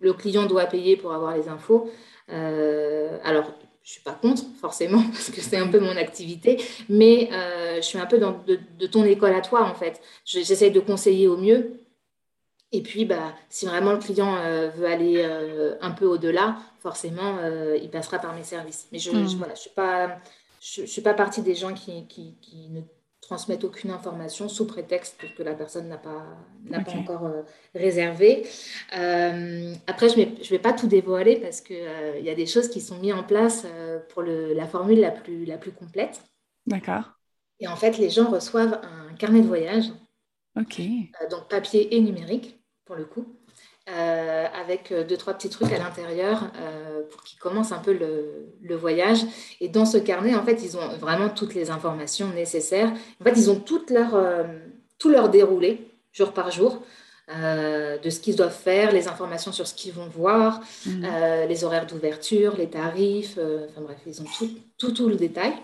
le 0.00 0.12
client 0.12 0.46
doit 0.46 0.66
payer 0.66 0.96
pour 0.96 1.12
avoir 1.12 1.34
les 1.34 1.48
infos. 1.48 1.90
Euh, 2.30 3.18
alors, 3.24 3.46
je 3.82 3.90
ne 3.90 3.92
suis 3.92 4.02
pas 4.02 4.12
contre, 4.12 4.42
forcément, 4.60 5.02
parce 5.12 5.30
que 5.30 5.40
c'est 5.40 5.56
un 5.56 5.68
peu 5.68 5.80
mon 5.80 5.96
activité, 5.96 6.62
mais 6.88 7.30
euh, 7.32 7.76
je 7.76 7.82
suis 7.82 7.98
un 7.98 8.06
peu 8.06 8.18
dans, 8.18 8.42
de, 8.46 8.86
ton 8.86 9.04
école 9.04 9.34
à 9.34 9.40
toi, 9.40 9.64
en 9.64 9.74
fait. 9.74 10.00
J'essaie 10.24 10.70
de 10.70 10.80
conseiller 10.80 11.26
au 11.26 11.36
mieux. 11.36 11.80
Et 12.70 12.82
puis, 12.82 13.06
bah, 13.06 13.34
si 13.48 13.64
vraiment 13.64 13.92
le 13.92 13.98
client 13.98 14.36
euh, 14.36 14.68
veut 14.68 14.86
aller 14.86 15.24
un 15.80 15.90
peu 15.90 16.04
au-delà, 16.04 16.58
forcément, 16.80 17.38
il 17.80 17.88
passera 17.90 18.18
par 18.18 18.34
mes 18.34 18.44
services. 18.44 18.88
Mais 18.92 18.98
je 18.98 19.10
ne 19.10 19.22
hmm. 19.22 19.54
suis, 19.54 19.70
pas, 19.70 20.18
je, 20.60 20.84
suis 20.84 21.02
pas 21.02 21.14
partie 21.14 21.40
des 21.40 21.54
gens 21.54 21.72
qui, 21.72 22.06
qui, 22.06 22.34
qui 22.42 22.68
ne 22.68 22.82
transmettre 23.28 23.66
aucune 23.66 23.90
information 23.90 24.48
sous 24.48 24.66
prétexte 24.66 25.22
que 25.36 25.42
la 25.42 25.52
personne 25.52 25.86
n'a 25.86 25.98
pas, 25.98 26.24
n'a 26.64 26.80
pas 26.80 26.92
encore 26.92 27.26
euh, 27.26 27.42
réservé. 27.74 28.46
Euh, 28.96 29.74
après, 29.86 30.08
je 30.08 30.18
ne 30.18 30.48
vais 30.48 30.58
pas 30.58 30.72
tout 30.72 30.86
dévoiler 30.86 31.36
parce 31.36 31.60
qu'il 31.60 31.76
euh, 31.76 32.18
il 32.18 32.24
y 32.24 32.30
a 32.30 32.34
des 32.34 32.46
choses 32.46 32.70
qui 32.70 32.80
sont 32.80 32.98
mises 32.98 33.12
en 33.12 33.22
place 33.22 33.66
pour 34.08 34.22
le, 34.22 34.54
la 34.54 34.66
formule 34.66 35.00
la 35.00 35.10
plus, 35.10 35.44
la 35.44 35.58
plus 35.58 35.72
complète. 35.72 36.22
D'accord. 36.66 37.18
Et 37.60 37.68
en 37.68 37.76
fait, 37.76 37.98
les 37.98 38.08
gens 38.08 38.30
reçoivent 38.30 38.80
un 38.82 39.14
carnet 39.16 39.42
de 39.42 39.46
voyage. 39.46 39.90
OK. 40.58 40.80
donc 41.30 41.48
papier 41.50 41.94
et 41.94 42.00
numérique, 42.00 42.58
pour 42.86 42.96
le 42.96 43.04
coup. 43.04 43.37
Euh, 43.90 44.46
avec 44.60 44.92
euh, 44.92 45.02
deux, 45.02 45.16
trois 45.16 45.32
petits 45.32 45.48
trucs 45.48 45.72
à 45.72 45.78
l'intérieur 45.78 46.50
euh, 46.60 47.00
pour 47.10 47.22
qu'ils 47.22 47.38
commencent 47.38 47.72
un 47.72 47.78
peu 47.78 47.94
le, 47.94 48.52
le, 48.60 48.76
voyage. 48.76 49.20
Et 49.62 49.68
dans 49.68 49.86
ce 49.86 49.96
carnet, 49.96 50.34
en 50.34 50.44
fait, 50.44 50.62
ils 50.62 50.76
ont 50.76 50.88
vraiment 50.98 51.30
toutes 51.30 51.54
les 51.54 51.70
informations 51.70 52.28
nécessaires. 52.28 52.92
En 53.18 53.24
fait, 53.24 53.32
ils 53.36 53.50
ont 53.50 53.58
toute 53.58 53.88
leur, 53.88 54.14
tout 54.98 55.08
leur 55.08 55.30
déroulé, 55.30 55.88
jour 56.12 56.32
par 56.32 56.50
jour, 56.50 56.82
de 57.28 58.10
ce 58.10 58.20
qu'ils 58.20 58.36
doivent 58.36 58.54
faire, 58.54 58.92
les 58.92 59.08
informations 59.08 59.52
sur 59.52 59.66
ce 59.66 59.74
qu'ils 59.74 59.94
vont 59.94 60.08
voir, 60.08 60.60
mmh. 60.84 61.06
les 61.48 61.64
horaires 61.64 61.86
d'ouverture, 61.86 62.56
les 62.56 62.68
tarifs, 62.68 63.38
enfin 63.70 63.80
bref, 63.80 63.98
ils 64.06 64.20
ont 64.20 64.26
tout, 64.38 64.50
tout, 64.76 64.92
tout, 64.92 65.08
le 65.08 65.16
détail. 65.16 65.54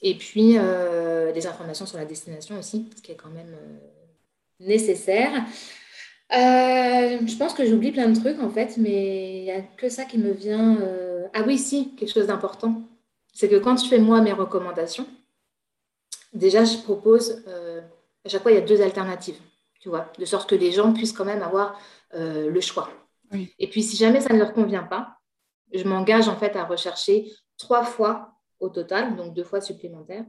Et 0.00 0.14
puis, 0.14 0.56
les 1.34 1.46
informations 1.46 1.84
sur 1.84 1.98
la 1.98 2.06
destination 2.06 2.58
aussi, 2.58 2.88
ce 2.96 3.02
qui 3.02 3.12
est 3.12 3.16
quand 3.16 3.28
même 3.28 3.54
nécessaire. 4.60 5.32
Euh, 6.32 7.26
je 7.26 7.36
pense 7.36 7.54
que 7.54 7.66
j'oublie 7.66 7.90
plein 7.90 8.08
de 8.08 8.18
trucs 8.18 8.40
en 8.40 8.50
fait, 8.50 8.76
mais 8.76 9.38
il 9.38 9.44
n'y 9.44 9.50
a 9.50 9.62
que 9.62 9.88
ça 9.88 10.04
qui 10.04 10.18
me 10.18 10.30
vient. 10.30 10.80
Euh, 10.80 11.26
ah 11.34 11.42
oui, 11.44 11.58
si, 11.58 11.94
quelque 11.96 12.12
chose 12.12 12.28
d'important. 12.28 12.82
C'est 13.32 13.48
que 13.48 13.56
quand 13.56 13.82
je 13.82 13.88
fais 13.88 13.98
moi 13.98 14.20
mes 14.20 14.32
recommandations, 14.32 15.06
déjà 16.32 16.64
je 16.64 16.78
propose, 16.78 17.42
euh, 17.48 17.80
à 18.24 18.28
chaque 18.28 18.42
fois 18.42 18.52
il 18.52 18.56
y 18.56 18.58
a 18.58 18.62
deux 18.62 18.80
alternatives, 18.80 19.38
tu 19.80 19.88
vois, 19.88 20.12
de 20.18 20.24
sorte 20.24 20.48
que 20.48 20.54
les 20.54 20.72
gens 20.72 20.92
puissent 20.92 21.12
quand 21.12 21.24
même 21.24 21.42
avoir 21.42 21.80
le 22.12 22.60
choix. 22.60 22.90
Et 23.60 23.70
puis 23.70 23.84
si 23.84 23.96
jamais 23.96 24.20
ça 24.20 24.34
ne 24.34 24.38
leur 24.38 24.52
convient 24.52 24.82
pas, 24.82 25.16
je 25.72 25.84
m'engage 25.84 26.26
en 26.26 26.34
fait 26.34 26.56
à 26.56 26.64
rechercher 26.64 27.30
trois 27.56 27.84
fois 27.84 28.32
au 28.58 28.68
total, 28.68 29.14
donc 29.14 29.32
deux 29.32 29.44
fois 29.44 29.60
supplémentaires, 29.60 30.24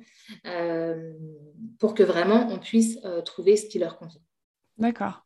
pour 1.79 1.95
que 1.95 2.03
vraiment 2.03 2.47
on 2.51 2.59
puisse 2.59 2.99
trouver 3.25 3.57
ce 3.57 3.65
qui 3.65 3.79
leur 3.79 3.97
convient. 3.97 4.21
D'accord. 4.77 5.25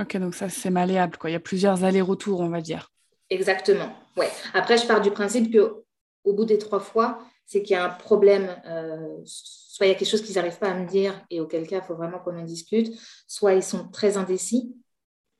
Ok, 0.00 0.16
donc 0.16 0.34
ça 0.34 0.48
c'est 0.48 0.70
malléable, 0.70 1.16
quoi. 1.16 1.30
Il 1.30 1.32
y 1.32 1.36
a 1.36 1.40
plusieurs 1.40 1.84
allers-retours, 1.84 2.40
on 2.40 2.48
va 2.48 2.60
dire. 2.60 2.92
Exactement. 3.30 3.92
Ouais. 4.16 4.30
Après, 4.54 4.78
je 4.78 4.86
pars 4.86 5.00
du 5.00 5.10
principe 5.10 5.52
que 5.52 5.82
au 6.24 6.32
bout 6.32 6.44
des 6.44 6.58
trois 6.58 6.80
fois, 6.80 7.18
c'est 7.46 7.62
qu'il 7.62 7.74
y 7.74 7.76
a 7.76 7.84
un 7.84 7.90
problème. 7.90 8.54
Euh, 8.66 9.18
soit 9.24 9.86
il 9.86 9.88
y 9.88 9.92
a 9.92 9.94
quelque 9.94 10.08
chose 10.08 10.22
qu'ils 10.22 10.36
n'arrivent 10.36 10.58
pas 10.58 10.70
à 10.70 10.74
me 10.74 10.86
dire 10.86 11.14
et 11.30 11.40
auquel 11.40 11.66
cas 11.66 11.76
il 11.76 11.82
faut 11.82 11.94
vraiment 11.94 12.18
qu'on 12.18 12.38
en 12.38 12.44
discute. 12.44 12.92
Soit 13.26 13.54
ils 13.54 13.62
sont 13.62 13.88
très 13.88 14.16
indécis. 14.16 14.74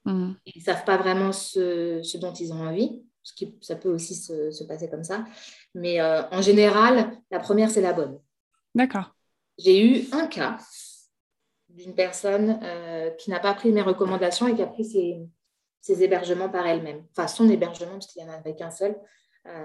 Mmh. 0.05 0.33
Ils 0.47 0.59
ne 0.59 0.65
savent 0.65 0.85
pas 0.85 0.97
vraiment 0.97 1.33
ce, 1.33 2.17
dont 2.19 2.33
ils 2.33 2.53
ont 2.53 2.67
envie. 2.67 3.03
Ce 3.23 3.35
qui, 3.35 3.55
ça 3.61 3.77
peut 3.77 3.91
aussi 3.91 4.15
se, 4.15 4.65
passer 4.65 4.89
comme 4.89 5.05
ça. 5.05 5.25
Mais 5.75 6.01
euh, 6.01 6.23
en 6.31 6.41
général, 6.41 7.13
la 7.31 7.39
première, 7.39 7.71
c'est 7.71 7.83
la 7.83 7.93
bonne. 7.93 8.19
D'accord. 8.75 9.15
J'ai 9.59 9.85
eu 9.85 10.09
un 10.13 10.27
cas 10.27 10.59
d'une 11.69 11.95
personne 11.95 12.59
euh, 12.63 13.11
qui 13.11 13.31
n'a 13.31 13.41
pas 13.41 13.55
pris 13.55 13.73
mes 13.73 13.83
recommandations 13.83 14.49
et 14.49 14.55
qui 14.55 14.63
a 14.63 14.67
pris 14.67 14.85
ses, 14.85 16.03
hébergements 16.03 16.51
par 16.51 16.67
elle-même. 16.67 17.05
Enfin, 17.13 17.29
son 17.29 17.49
hébergement, 17.49 17.93
parce 17.93 18.07
qu'il 18.07 18.23
n'y 18.23 18.31
en 18.31 18.33
avait 18.35 18.55
qu'un 18.55 18.71
seul. 18.71 18.97
Euh, 19.47 19.65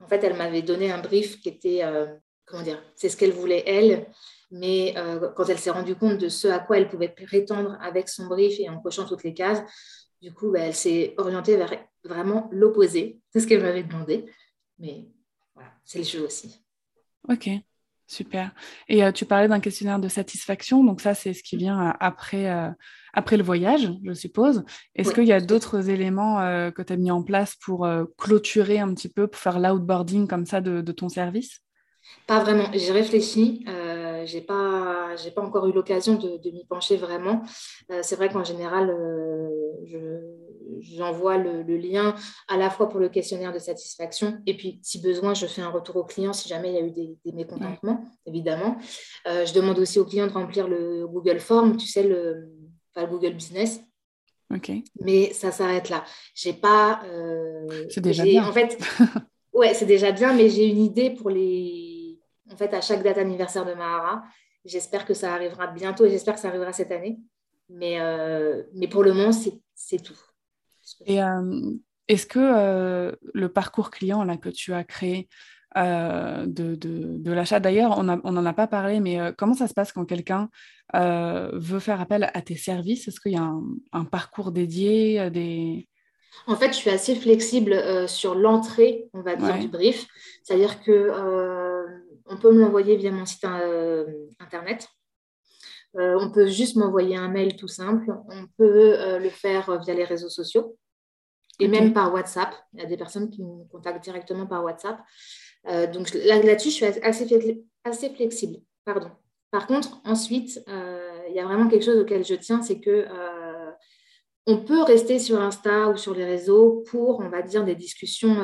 en 0.00 0.06
fait, 0.06 0.22
elle 0.24 0.36
m'avait 0.36 0.62
donné 0.62 0.90
un 0.90 0.98
brief 0.98 1.40
qui 1.40 1.48
était, 1.48 1.84
euh, 1.84 2.06
comment 2.44 2.62
dire, 2.62 2.82
c'est 2.96 3.08
ce 3.08 3.16
qu'elle 3.16 3.32
voulait 3.32 3.64
elle, 3.66 4.06
mais 4.50 4.94
quand 5.34 5.46
elle 5.48 5.58
s'est 5.58 5.70
rendue 5.70 5.94
compte 5.94 6.18
de 6.18 6.28
ce 6.28 6.46
à 6.48 6.58
quoi 6.58 6.76
elle 6.76 6.90
pouvait 6.90 7.08
prétendre 7.08 7.78
avec 7.80 8.10
son 8.10 8.26
brief 8.26 8.60
et 8.60 8.68
en 8.68 8.78
cochant 8.78 9.06
toutes 9.06 9.24
les 9.24 9.32
cases, 9.32 9.62
du 10.20 10.34
coup, 10.34 10.50
bah, 10.50 10.60
elle 10.60 10.74
s'est 10.74 11.14
orientée 11.16 11.56
vers 11.56 11.72
vraiment 12.04 12.50
l'opposé. 12.52 13.20
C'est 13.30 13.40
ce 13.40 13.46
qu'elle 13.46 13.62
m'avait 13.62 13.82
demandé. 13.82 14.26
Mais 14.78 15.08
voilà, 15.54 15.70
c'est 15.84 15.98
le 15.98 16.04
jeu 16.04 16.24
aussi. 16.26 16.62
Ok, 17.28 17.48
Super. 18.12 18.50
Et 18.90 19.10
tu 19.12 19.24
parlais 19.24 19.48
d'un 19.48 19.60
questionnaire 19.60 19.98
de 19.98 20.06
satisfaction, 20.08 20.84
donc 20.84 21.00
ça, 21.00 21.14
c'est 21.14 21.32
ce 21.32 21.42
qui 21.42 21.56
vient 21.56 21.94
après, 21.98 22.46
après 23.14 23.38
le 23.38 23.42
voyage, 23.42 23.90
je 24.04 24.12
suppose. 24.12 24.64
Est-ce 24.94 25.14
qu'il 25.14 25.24
y 25.24 25.32
a 25.32 25.40
d'autres 25.40 25.88
éléments 25.88 26.36
que 26.72 26.82
tu 26.82 26.92
as 26.92 26.96
mis 26.96 27.10
en 27.10 27.22
place 27.22 27.56
pour 27.64 27.88
clôturer 28.18 28.80
un 28.80 28.92
petit 28.92 29.08
peu, 29.08 29.28
pour 29.28 29.40
faire 29.40 29.58
l'outboarding 29.58 30.28
comme 30.28 30.44
ça 30.44 30.60
de, 30.60 30.82
de 30.82 30.92
ton 30.92 31.08
service? 31.08 31.60
Pas 32.26 32.40
vraiment. 32.40 32.66
J'ai 32.74 32.92
réfléchi. 32.92 33.64
J'ai 34.24 34.40
pas, 34.40 35.14
j'ai 35.16 35.30
pas 35.30 35.42
encore 35.42 35.66
eu 35.66 35.72
l'occasion 35.72 36.14
de, 36.14 36.36
de 36.38 36.50
m'y 36.50 36.64
pencher 36.64 36.96
vraiment. 36.96 37.42
c'est 38.02 38.16
vrai 38.16 38.28
qu'en 38.28 38.44
général, 38.44 38.94
je 39.84 40.20
j'envoie 40.80 41.38
le, 41.38 41.62
lien 41.76 42.14
à 42.48 42.56
la 42.56 42.70
fois 42.70 42.88
pour 42.88 43.00
le 43.00 43.08
questionnaire 43.08 43.52
de 43.52 43.58
satisfaction 43.58 44.38
et 44.46 44.56
puis 44.56 44.78
si 44.82 45.00
besoin, 45.00 45.34
je 45.34 45.46
fais 45.46 45.62
un 45.62 45.70
retour 45.70 45.96
au 45.96 46.04
client 46.04 46.32
si 46.32 46.48
jamais 46.48 46.70
il 46.70 46.74
y 46.74 46.78
a 46.78 46.82
eu 46.82 46.90
des, 46.90 47.32
mécontentements, 47.32 48.04
évidemment. 48.26 48.76
Euh, 49.26 49.46
je 49.46 49.54
demande 49.54 49.78
aussi 49.78 49.98
au 49.98 50.04
client 50.04 50.26
de 50.26 50.32
remplir 50.32 50.68
le 50.68 51.06
Google 51.06 51.40
Form, 51.40 51.76
tu 51.76 51.86
sais, 51.86 52.02
le, 52.02 52.48
Google 52.96 53.34
Business. 53.34 53.80
Ok. 54.54 54.70
Mais 55.00 55.32
ça 55.32 55.50
s'arrête 55.50 55.88
là. 55.88 56.04
J'ai 56.34 56.52
pas. 56.52 57.00
Euh, 57.06 57.86
c'est 57.88 58.02
déjà 58.02 58.22
bien. 58.22 58.46
En 58.46 58.52
fait, 58.52 58.78
ouais, 59.54 59.72
c'est 59.72 59.86
déjà 59.86 60.12
bien, 60.12 60.34
mais 60.34 60.50
j'ai 60.50 60.66
une 60.66 60.82
idée 60.82 61.10
pour 61.10 61.30
les. 61.30 61.91
En 62.52 62.56
fait, 62.56 62.74
à 62.74 62.80
chaque 62.80 63.02
date 63.02 63.18
anniversaire 63.18 63.64
de 63.64 63.74
Mahara, 63.74 64.22
j'espère 64.64 65.04
que 65.04 65.14
ça 65.14 65.32
arrivera 65.34 65.66
bientôt 65.68 66.04
et 66.04 66.10
j'espère 66.10 66.34
que 66.34 66.40
ça 66.40 66.48
arrivera 66.48 66.72
cette 66.72 66.92
année. 66.92 67.18
Mais, 67.68 68.00
euh, 68.00 68.62
mais 68.74 68.88
pour 68.88 69.02
le 69.02 69.12
moment, 69.12 69.32
c'est 69.32 69.98
tout. 70.02 70.18
Et 71.06 71.22
euh, 71.22 71.70
est-ce 72.08 72.26
que 72.26 72.38
euh, 72.38 73.12
le 73.32 73.48
parcours 73.48 73.90
client 73.90 74.24
là, 74.24 74.36
que 74.36 74.48
tu 74.48 74.72
as 74.72 74.84
créé 74.84 75.28
de, 75.74 76.44
de, 76.46 77.16
de 77.16 77.32
l'achat, 77.32 77.58
d'ailleurs, 77.58 77.96
on 77.98 78.02
n'en 78.02 78.46
a 78.46 78.52
pas 78.52 78.66
parlé, 78.66 79.00
mais 79.00 79.18
comment 79.38 79.54
ça 79.54 79.68
se 79.68 79.72
passe 79.72 79.90
quand 79.90 80.04
quelqu'un 80.04 80.50
veut 80.92 81.78
faire 81.78 81.98
appel 81.98 82.30
à 82.34 82.42
tes 82.42 82.56
services? 82.56 83.08
Est-ce 83.08 83.20
qu'il 83.20 83.32
y 83.32 83.38
a 83.38 83.50
un, 83.92 84.04
parcours 84.04 84.52
dédié 84.52 85.30
des... 85.30 85.88
En 86.46 86.56
fait, 86.56 86.68
je 86.68 86.76
suis 86.76 86.90
assez 86.90 87.14
flexible 87.14 88.06
sur 88.06 88.34
l'entrée, 88.34 89.08
on 89.14 89.22
va 89.22 89.34
dire, 89.34 89.58
du 89.60 89.68
brief. 89.68 90.06
C'est-à-dire 90.42 90.82
que 90.82 91.10
on 92.26 92.36
peut 92.36 92.52
me 92.52 92.60
l'envoyer 92.60 92.96
via 92.96 93.10
mon 93.10 93.26
site 93.26 93.44
internet. 94.38 94.88
on 95.94 96.30
peut 96.32 96.46
juste 96.46 96.76
m'envoyer 96.76 97.16
un 97.16 97.28
mail 97.28 97.56
tout 97.56 97.68
simple. 97.68 98.12
On 98.28 98.46
peut 98.56 99.18
le 99.18 99.30
faire 99.30 99.78
via 99.80 99.94
les 99.94 100.04
réseaux 100.04 100.28
sociaux 100.28 100.76
et 101.62 101.68
même 101.68 101.92
par 101.92 102.12
WhatsApp. 102.12 102.54
Il 102.72 102.80
y 102.80 102.82
a 102.82 102.86
des 102.86 102.96
personnes 102.96 103.30
qui 103.30 103.42
me 103.42 103.64
contactent 103.70 104.02
directement 104.02 104.46
par 104.46 104.64
WhatsApp. 104.64 104.98
Euh, 105.68 105.86
donc 105.86 106.12
là-dessus, 106.12 106.70
je 106.70 106.74
suis 106.74 106.84
assez, 106.84 107.64
assez 107.84 108.10
flexible. 108.10 108.58
Pardon. 108.84 109.10
Par 109.50 109.66
contre, 109.66 110.00
ensuite, 110.04 110.62
euh, 110.68 111.20
il 111.28 111.34
y 111.34 111.40
a 111.40 111.44
vraiment 111.44 111.68
quelque 111.68 111.84
chose 111.84 111.98
auquel 111.98 112.24
je 112.24 112.34
tiens, 112.34 112.62
c'est 112.62 112.80
que 112.80 113.06
euh, 113.08 113.70
on 114.46 114.58
peut 114.64 114.82
rester 114.82 115.18
sur 115.18 115.40
Insta 115.40 115.88
ou 115.88 115.96
sur 115.96 116.14
les 116.14 116.24
réseaux 116.24 116.82
pour, 116.90 117.20
on 117.20 117.28
va 117.28 117.42
dire, 117.42 117.64
des 117.64 117.76
discussions 117.76 118.36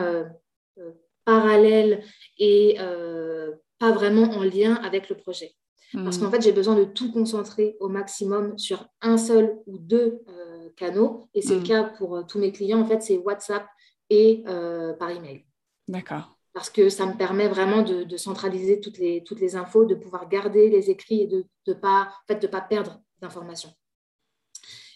parallèles 1.25 2.05
et 2.38 2.79
pas 3.79 3.93
vraiment 3.93 4.25
en 4.35 4.43
lien 4.43 4.75
avec 4.77 5.09
le 5.09 5.17
projet. 5.17 5.55
Parce 5.93 6.19
hmm. 6.19 6.21
qu'en 6.21 6.31
fait, 6.31 6.43
j'ai 6.43 6.53
besoin 6.53 6.75
de 6.75 6.85
tout 6.85 7.11
concentrer 7.12 7.77
au 7.81 7.88
maximum 7.88 8.59
sur 8.59 8.87
un 9.01 9.17
seul 9.17 9.59
ou 9.67 9.79
deux 9.79 10.23
canaux. 10.79 11.29
Et 11.35 11.43
c'est 11.43 11.55
le 11.55 11.61
mm. 11.61 11.64
cas 11.64 11.85
pour 11.85 12.17
euh, 12.17 12.23
tous 12.23 12.38
mes 12.38 12.53
clients. 12.53 12.81
En 12.81 12.87
fait, 12.87 13.03
c'est 13.03 13.19
WhatsApp 13.19 13.67
et 14.09 14.43
euh, 14.47 14.95
par 14.95 15.11
email. 15.11 15.45
D'accord. 15.88 16.37
Parce 16.55 16.71
que 16.71 16.88
ça 16.88 17.07
me 17.07 17.17
permet 17.17 17.49
vraiment 17.49 17.83
de, 17.83 18.17
centraliser 18.17 18.81
toutes 18.81 18.99
les, 18.99 19.23
toutes 19.23 19.41
les 19.41 19.55
infos, 19.55 19.85
de 19.85 19.95
pouvoir 19.95 20.29
garder 20.29 20.71
les 20.71 20.91
écrits 20.91 21.23
et 21.23 21.27
de 21.27 21.45
ne 21.67 21.75
pas, 21.75 22.09
en 22.09 22.27
fait, 22.27 22.41
de 22.41 22.47
pas 22.47 22.61
perdre 22.61 23.01
d'informations. 23.21 23.71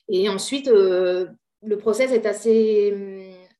Et 0.08 0.28
ensuite, 0.28 0.66
euh, 0.66 1.28
le 1.62 1.78
process 1.78 2.10
est 2.10 2.26
assez, 2.26 2.90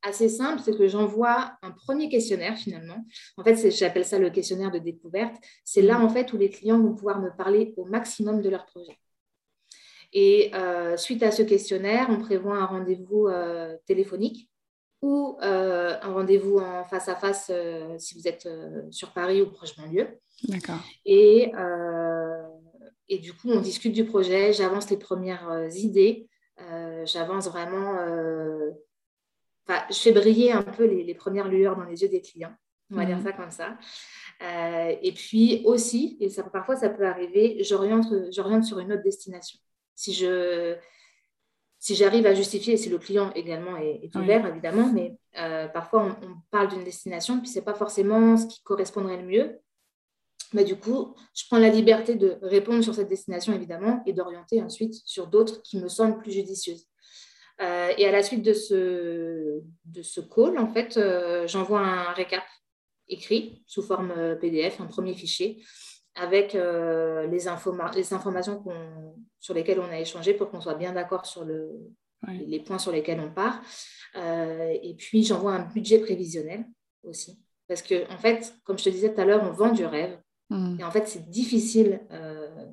assez 0.02 0.28
simple, 0.28 0.60
c'est 0.64 0.76
que 0.76 0.88
j'envoie 0.88 1.52
un 1.62 1.70
premier 1.70 2.08
questionnaire 2.08 2.56
finalement. 2.56 3.04
En 3.36 3.44
fait, 3.44 3.70
j'appelle 3.70 4.04
ça 4.04 4.18
le 4.18 4.30
questionnaire 4.30 4.70
de 4.70 4.78
découverte. 4.78 5.36
C'est 5.64 5.82
là 5.82 5.98
mm. 5.98 6.04
en 6.04 6.08
fait 6.08 6.32
où 6.32 6.36
les 6.36 6.50
clients 6.50 6.80
vont 6.80 6.94
pouvoir 6.94 7.20
me 7.20 7.30
parler 7.36 7.74
au 7.76 7.84
maximum 7.84 8.40
de 8.40 8.50
leur 8.50 8.66
projet. 8.66 8.98
Et 10.12 10.50
euh, 10.54 10.96
suite 10.96 11.22
à 11.22 11.30
ce 11.30 11.42
questionnaire, 11.42 12.08
on 12.10 12.18
prévoit 12.18 12.56
un 12.56 12.66
rendez-vous 12.66 13.28
euh, 13.28 13.76
téléphonique 13.86 14.50
ou 15.00 15.38
euh, 15.42 15.96
un 16.00 16.12
rendez-vous 16.12 16.58
en 16.58 16.84
face 16.84 17.08
à 17.08 17.16
face 17.16 17.50
si 17.98 18.14
vous 18.14 18.28
êtes 18.28 18.48
sur 18.90 19.12
Paris 19.12 19.42
ou 19.42 19.50
proche 19.50 19.76
banlieue. 19.76 20.08
D'accord. 20.44 20.78
Et, 21.04 21.50
et 23.08 23.18
du 23.18 23.32
coup, 23.32 23.50
on 23.50 23.60
discute 23.60 23.92
du 23.92 24.04
projet, 24.04 24.52
j'avance 24.52 24.90
les 24.90 24.96
premières 24.96 25.66
idées, 25.74 26.28
j'avance 27.04 27.48
vraiment, 27.48 27.96
je 29.68 29.98
fais 29.98 30.12
briller 30.12 30.52
un 30.52 30.62
peu 30.62 30.84
les, 30.84 31.14
premières 31.14 31.48
lueurs 31.48 31.76
dans 31.76 31.84
les 31.84 32.02
yeux 32.02 32.08
des 32.08 32.20
clients, 32.20 32.54
on 32.90 32.96
va 32.96 33.04
dire 33.04 33.18
mhm. 33.18 33.24
ça 33.24 33.32
comme 33.32 33.50
ça. 33.50 33.76
et 35.02 35.12
puis 35.12 35.62
aussi, 35.64 36.16
et 36.20 36.28
ça, 36.28 36.42
parfois 36.42 36.76
ça 36.76 36.88
peut 36.88 37.06
arriver, 37.06 37.62
j'oriente 37.62 38.04
sur 38.64 38.78
une 38.78 38.92
autre 38.92 39.02
destination 39.02 39.58
si 39.94 40.12
je 40.12 40.76
si 41.78 41.96
j'arrive 41.96 42.26
à 42.26 42.34
justifier, 42.34 42.76
si 42.76 42.88
le 42.88 42.98
client 42.98 43.32
également 43.34 43.76
est, 43.76 44.14
ouvert, 44.14 44.46
évidemment, 44.46 44.88
mais 44.92 45.16
euh, 45.40 45.66
parfois 45.66 46.16
on, 46.22 46.36
parle 46.52 46.68
d'une 46.68 46.84
destination, 46.84 47.40
puis 47.40 47.48
ce 47.48 47.58
n'est 47.58 47.64
pas 47.64 47.74
forcément 47.74 48.36
ce 48.36 48.46
qui 48.46 48.62
correspondrait 48.62 49.16
le 49.16 49.24
mieux. 49.26 49.58
Mais 50.52 50.62
du 50.62 50.76
coup, 50.76 51.16
je 51.34 51.42
prends 51.48 51.58
la 51.58 51.70
liberté 51.70 52.14
de 52.14 52.38
répondre 52.42 52.84
sur 52.84 52.94
cette 52.94 53.08
destination, 53.08 53.52
évidemment, 53.52 54.00
et 54.06 54.12
d'orienter 54.12 54.62
ensuite 54.62 54.94
sur 55.04 55.26
d'autres 55.26 55.60
qui 55.62 55.76
me 55.78 55.88
semblent 55.88 56.18
plus 56.18 56.30
judicieuses. 56.30 56.86
Euh, 57.62 57.92
et 57.96 58.06
à 58.06 58.12
la 58.12 58.22
suite 58.22 58.42
de 58.42 58.52
ce, 58.52 59.60
de 59.84 60.02
ce 60.02 60.20
call, 60.20 60.58
en 60.58 60.72
fait, 60.72 60.96
euh, 60.96 61.46
j'envoie 61.46 61.80
un 61.80 62.12
récap 62.12 62.42
écrit 63.08 63.62
sous 63.66 63.82
forme 63.82 64.36
PDF, 64.40 64.80
un 64.80 64.86
premier 64.86 65.14
fichier, 65.14 65.62
avec 66.14 66.52
les, 66.54 67.28
les 67.30 68.12
informations 68.12 68.64
sur 69.40 69.54
lesquels 69.54 69.80
on 69.80 69.90
a 69.90 69.98
échangé 69.98 70.34
pour 70.34 70.50
qu'on 70.50 70.60
soit 70.60 70.74
bien 70.74 70.92
d'accord 70.92 71.26
sur 71.26 71.44
le, 71.44 71.70
les 72.28 72.60
points 72.60 72.78
sur 72.78 72.92
lesquels 72.92 73.20
on 73.20 73.30
part. 73.30 73.60
Euh, 74.16 74.76
et 74.82 74.94
puis, 74.94 75.24
j'envoie 75.24 75.54
un 75.54 75.64
budget 75.66 75.98
prévisionnel 75.98 76.64
aussi. 77.02 77.38
Parce 77.68 77.82
que, 77.82 78.10
en 78.12 78.18
fait, 78.18 78.54
comme 78.64 78.78
je 78.78 78.84
te 78.84 78.90
disais 78.90 79.14
tout 79.14 79.20
à 79.20 79.24
l'heure, 79.24 79.42
on 79.42 79.52
vend 79.52 79.72
du 79.72 79.84
rêve. 79.84 80.18
Hmm. 80.50 80.76
Et 80.78 80.84
en 80.84 80.90
fait, 80.90 81.08
c'est 81.08 81.28
difficile 81.30 82.00
euh, 82.10 82.66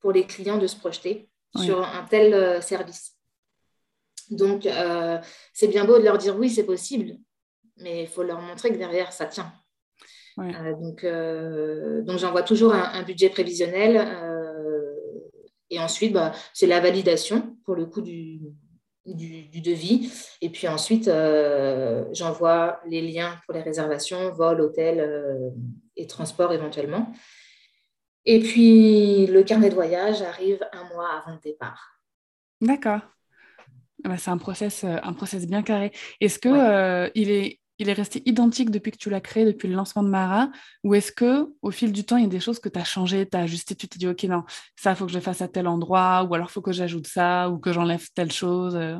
pour 0.00 0.12
les 0.12 0.24
clients 0.24 0.58
de 0.58 0.66
se 0.66 0.76
projeter 0.76 1.28
sur 1.56 1.82
un 1.82 2.04
tel 2.04 2.32
euh, 2.32 2.60
service. 2.60 3.16
Donc, 4.30 4.68
c'est 5.52 5.68
bien 5.68 5.84
beau 5.84 5.98
de 5.98 6.04
leur 6.04 6.18
dire 6.18 6.36
oui, 6.38 6.50
c'est 6.50 6.64
possible, 6.64 7.16
mais 7.76 8.02
il 8.02 8.08
faut 8.08 8.22
leur 8.22 8.40
montrer 8.40 8.70
que 8.70 8.78
derrière, 8.78 9.12
ça 9.12 9.26
tient. 9.26 9.52
donc, 10.36 11.04
donc 11.04 12.18
j'envoie 12.18 12.42
toujours 12.42 12.72
un, 12.72 12.92
un, 12.94 13.02
budget 13.02 13.28
prévisionnel 13.28 13.96
et 15.70 15.78
ensuite, 15.78 16.12
bah, 16.12 16.32
c'est 16.52 16.66
la 16.66 16.80
validation 16.80 17.56
pour 17.64 17.76
le 17.76 17.86
coût 17.86 18.00
du, 18.00 18.40
du, 19.06 19.60
devis. 19.60 20.10
Et 20.40 20.50
puis 20.50 20.68
ensuite, 20.68 21.08
euh, 21.08 22.04
j'envoie 22.12 22.80
les 22.86 23.00
liens 23.00 23.38
pour 23.44 23.54
les 23.54 23.62
réservations, 23.62 24.32
vol, 24.32 24.60
hôtel 24.60 25.00
euh, 25.00 25.50
et 25.96 26.06
transport 26.06 26.52
éventuellement. 26.52 27.12
Et 28.26 28.40
puis, 28.40 29.26
le 29.26 29.42
carnet 29.42 29.70
de 29.70 29.74
voyage 29.74 30.22
arrive 30.22 30.60
un 30.72 30.84
mois 30.92 31.08
avant 31.08 31.32
le 31.32 31.40
départ. 31.40 32.00
D'accord. 32.60 33.00
Bah, 34.04 34.16
c'est 34.18 34.30
un 34.30 34.38
process, 34.38 34.84
euh, 34.84 34.96
un 35.02 35.12
process 35.12 35.46
bien 35.46 35.62
carré. 35.62 35.92
Est-ce 36.20 36.38
que 36.38 37.10
il 37.14 37.30
est 37.30 37.60
il 37.80 37.88
est 37.88 37.94
resté 37.94 38.22
identique 38.26 38.70
depuis 38.70 38.92
que 38.92 38.98
tu 38.98 39.08
l'as 39.08 39.22
créé, 39.22 39.46
depuis 39.46 39.66
le 39.66 39.74
lancement 39.74 40.02
de 40.02 40.10
Mara 40.10 40.50
Ou 40.84 40.94
est-ce 40.94 41.10
que 41.10 41.48
au 41.62 41.70
fil 41.70 41.92
du 41.92 42.04
temps, 42.04 42.18
il 42.18 42.24
y 42.24 42.26
a 42.26 42.28
des 42.28 42.38
choses 42.38 42.60
que 42.60 42.68
tu 42.68 42.78
as 42.78 42.84
changées, 42.84 43.26
tu 43.26 43.36
as 43.38 43.40
ajusté, 43.40 43.74
tu 43.74 43.88
t'es 43.88 43.98
dit, 43.98 44.06
OK, 44.06 44.22
non, 44.24 44.44
ça, 44.76 44.90
il 44.90 44.96
faut 44.96 45.06
que 45.06 45.12
je 45.12 45.16
le 45.16 45.22
fasse 45.22 45.40
à 45.40 45.48
tel 45.48 45.66
endroit, 45.66 46.26
ou 46.28 46.34
alors 46.34 46.48
il 46.50 46.52
faut 46.52 46.60
que 46.60 46.72
j'ajoute 46.72 47.06
ça, 47.06 47.48
ou 47.48 47.58
que 47.58 47.72
j'enlève 47.72 48.06
telle 48.14 48.30
chose 48.30 48.76
euh? 48.76 48.98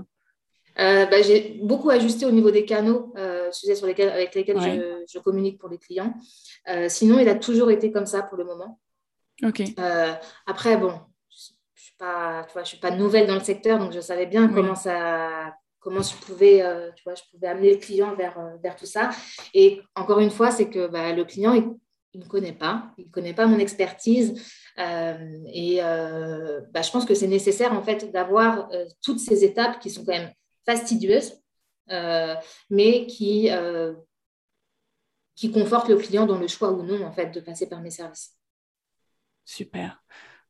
Euh, 0.78 1.04
bah, 1.04 1.20
J'ai 1.20 1.60
beaucoup 1.62 1.90
ajusté 1.90 2.24
au 2.24 2.30
niveau 2.30 2.50
des 2.50 2.64
canaux 2.64 3.12
euh, 3.18 3.52
sur 3.52 3.86
lesquels, 3.86 4.08
avec 4.08 4.34
lesquels 4.34 4.58
je, 4.58 5.18
communique 5.18 5.58
pour 5.58 5.68
les 5.68 5.76
clients. 5.76 6.14
sinon, 6.88 7.18
il 7.18 7.28
a 7.28 7.34
toujours 7.34 7.70
été 7.70 7.92
comme 7.92 8.06
ça 8.06 8.22
pour 8.22 8.38
le 8.38 8.44
moment. 8.44 8.80
Ok. 9.42 9.62
après, 10.46 10.78
bon, 10.78 10.94
je 12.00 12.58
ne 12.58 12.64
suis, 12.64 12.78
pas 12.78 12.90
nouvelle 12.90 13.26
dans 13.26 13.34
le 13.34 13.40
secteur, 13.40 13.78
donc 13.78 13.92
je 13.92 14.00
savais 14.00 14.26
bien 14.26 14.48
comment 14.48 14.74
ça 14.74 15.54
comment 15.80 16.02
je 16.02 16.14
pouvais, 16.14 16.62
euh, 16.62 16.90
tu 16.94 17.02
vois, 17.04 17.14
je 17.14 17.22
pouvais 17.30 17.48
amener 17.48 17.72
le 17.72 17.78
client 17.78 18.14
vers, 18.14 18.38
euh, 18.38 18.56
vers 18.62 18.76
tout 18.76 18.86
ça. 18.86 19.10
Et 19.54 19.80
encore 19.94 20.20
une 20.20 20.30
fois, 20.30 20.50
c'est 20.50 20.68
que 20.68 20.86
bah, 20.86 21.12
le 21.12 21.24
client, 21.24 21.54
il, 21.54 22.20
ne 22.20 22.26
connaît 22.26 22.52
pas, 22.52 22.92
il 22.98 23.06
ne 23.06 23.10
connaît 23.10 23.34
pas 23.34 23.46
mon 23.46 23.58
expertise. 23.58 24.40
Euh, 24.78 25.38
et 25.52 25.78
bah, 25.80 26.82
je 26.82 26.90
pense 26.90 27.04
que 27.04 27.14
c'est 27.14 27.26
nécessaire, 27.26 27.72
en 27.72 27.82
fait, 27.82 28.12
d'avoir 28.12 28.68
toutes 29.02 29.20
ces 29.20 29.44
étapes 29.44 29.80
qui 29.80 29.90
sont 29.90 30.04
quand 30.04 30.12
même 30.12 30.32
fastidieuses, 30.66 31.40
mais 32.68 33.06
qui, 33.06 33.48
qui 35.34 35.50
confortent 35.50 35.88
le 35.88 35.96
client 35.96 36.26
dans 36.26 36.38
le 36.38 36.46
choix 36.46 36.70
ou 36.72 36.82
non, 36.82 37.04
en 37.04 37.12
fait, 37.12 37.30
de 37.30 37.40
passer 37.40 37.68
par 37.68 37.80
mes 37.80 37.90
services. 37.90 38.36
Super. 39.44 40.02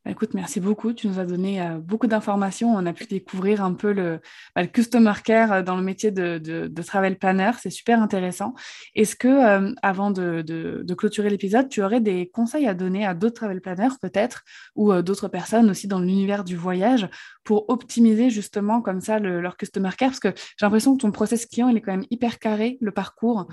Bah, 0.07 0.13
écoute, 0.13 0.33
merci 0.33 0.61
beaucoup. 0.61 0.95
Tu 0.95 1.09
nous 1.09 1.19
as 1.19 1.27
donné 1.27 1.61
euh, 1.61 1.79
beaucoup 1.79 2.07
d'informations. 2.07 2.75
On 2.75 2.87
a 2.87 2.93
pu 2.95 3.05
découvrir 3.05 3.63
un 3.63 3.75
peu 3.75 3.93
le, 3.93 4.21
bah, 4.57 4.67
customer 4.67 5.13
care 5.23 5.53
euh, 5.53 5.63
dans 5.63 5.77
le 5.77 5.83
métier 5.83 6.11
de, 6.11 6.71
travel 6.87 7.19
planner. 7.19 7.51
C'est 7.61 7.69
super 7.69 8.01
intéressant. 8.01 8.55
Est-ce 8.95 9.15
que, 9.15 9.29
euh, 9.29 9.75
avant 9.83 10.11
de, 10.11 10.95
clôturer 10.97 11.29
l'épisode, 11.29 11.69
tu 11.69 11.83
aurais 11.83 12.01
des 12.01 12.31
conseils 12.31 12.67
à 12.67 12.73
donner 12.73 13.05
à 13.05 13.13
d'autres 13.13 13.37
travel 13.37 13.61
planners 13.61 13.95
peut-être 14.01 14.43
ou 14.75 14.93
d'autres 15.03 15.29
personnes 15.29 15.71
aussi 15.71 15.87
dans 15.87 16.01
l'univers 16.01 16.45
du 16.45 16.57
voyage 16.57 17.09
pour 17.45 17.71
optimiser 17.71 18.29
justement 18.29 18.83
comme 18.83 19.01
ça 19.01 19.19
leur 19.19 19.57
customer 19.57 19.91
care? 19.97 20.11
Parce 20.11 20.21
que 20.21 20.33
j'ai 20.35 20.67
l'impression 20.67 20.97
que 20.97 21.03
ton 21.03 21.11
process 21.11 21.47
client, 21.47 21.69
il 21.69 21.77
est 21.77 21.81
quand 21.81 21.93
même 21.93 22.07
hyper 22.11 22.39
carré, 22.39 22.79
le 22.81 22.91
parcours. 22.91 23.49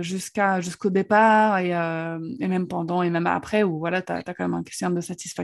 jusqu'à 0.00 0.60
jusqu'au 0.60 0.90
départ 0.90 1.58
et, 1.58 1.70
même 2.48 2.66
pendant 2.66 3.02
et 3.02 3.10
même 3.10 3.26
après 3.26 3.62
où 3.62 3.78
voilà 3.78 4.00
tu 4.00 4.12
as, 4.12 4.22
quand 4.22 4.44
même 4.44 4.54
un 4.54 4.62
question 4.62 4.90
de 4.90 5.00
satisfaction 5.00 5.43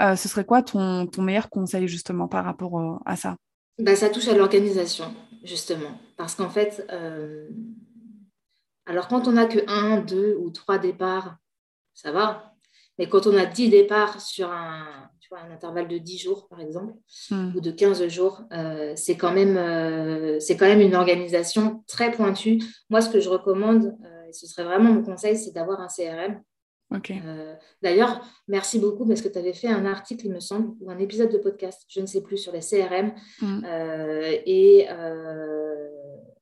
euh, 0.00 0.16
ce 0.16 0.28
serait 0.28 0.44
quoi 0.44 0.62
ton, 0.62 1.06
ton, 1.06 1.22
meilleur 1.22 1.50
conseil 1.50 1.88
justement 1.88 2.28
par 2.28 2.44
rapport 2.44 2.78
euh, 2.78 2.96
à 3.04 3.16
ça? 3.16 3.36
Bah, 3.78 3.96
Ça 3.96 4.08
touche 4.08 4.28
à 4.28 4.34
l'organisation 4.34 5.14
justement. 5.44 6.00
Parce 6.16 6.34
qu'en 6.34 6.50
fait, 6.50 6.86
euh, 6.92 7.48
alors 8.86 9.08
quand 9.08 9.28
on 9.28 9.32
n'a 9.32 9.46
que 9.46 9.60
un, 9.68 10.00
deux 10.00 10.36
ou 10.38 10.50
trois 10.50 10.78
départs, 10.78 11.36
ça 11.94 12.10
va. 12.12 12.54
Mais 12.98 13.08
quand 13.08 13.28
on 13.28 13.36
a 13.36 13.46
dix 13.46 13.68
départs 13.68 14.20
sur 14.20 14.50
un, 14.50 15.08
tu 15.20 15.28
vois, 15.28 15.38
un 15.40 15.52
intervalle 15.52 15.86
de 15.86 15.98
10 15.98 16.18
jours, 16.18 16.48
par 16.48 16.60
exemple, 16.60 16.94
hmm. 17.30 17.52
ou 17.54 17.60
de 17.60 17.70
15 17.70 18.08
jours, 18.08 18.42
c'est 18.96 19.16
quand, 19.16 19.30
même, 19.30 20.40
c'est 20.40 20.56
quand 20.56 20.66
même 20.66 20.80
une 20.80 20.96
organisation 20.96 21.84
très 21.86 22.10
pointue. 22.10 22.60
Moi, 22.90 23.00
ce 23.00 23.08
que 23.08 23.20
je 23.20 23.28
recommande, 23.28 23.96
et 24.28 24.32
ce 24.32 24.48
serait 24.48 24.64
vraiment 24.64 24.92
mon 24.92 25.02
conseil, 25.02 25.38
c'est 25.38 25.52
d'avoir 25.52 25.80
un 25.80 25.86
CRM 25.86 26.42
euh, 26.92 27.54
d'ailleurs, 27.82 28.24
merci 28.46 28.78
beaucoup 28.78 29.06
parce 29.06 29.20
que 29.20 29.28
tu 29.28 29.38
avais 29.38 29.52
fait 29.52 29.68
un 29.68 29.84
article, 29.84 30.26
il 30.26 30.32
me 30.32 30.40
semble, 30.40 30.74
ou 30.80 30.90
un 30.90 30.98
épisode 30.98 31.30
de 31.30 31.38
podcast, 31.38 31.84
je 31.88 32.00
ne 32.00 32.06
sais 32.06 32.22
plus, 32.22 32.38
sur 32.38 32.52
les 32.52 32.60
CRM. 32.60 33.12
Mm. 33.42 33.64
Euh, 33.66 34.38
et 34.46 34.86
euh, 34.88 35.88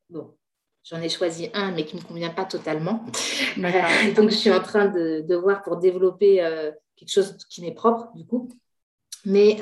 bon, 0.09 0.35
j'en 0.85 1.01
ai 1.01 1.09
choisi 1.09 1.51
un, 1.53 1.73
mais 1.73 1.85
qui 1.85 1.97
ne 1.97 2.03
me 2.03 2.07
convient 2.07 2.31
pas 2.31 2.45
totalement. 2.45 3.05
donc, 4.17 4.31
je 4.31 4.37
suis 4.37 4.53
en 4.53 4.61
train 4.61 4.87
de, 4.87 5.35
voir 5.35 5.63
pour 5.63 5.79
développer 5.79 6.37
quelque 6.97 7.11
chose 7.11 7.37
qui 7.49 7.61
m'est 7.63 7.75
propre, 7.75 8.13
du 8.15 8.25
coup. 8.25 8.49
Mais 9.25 9.61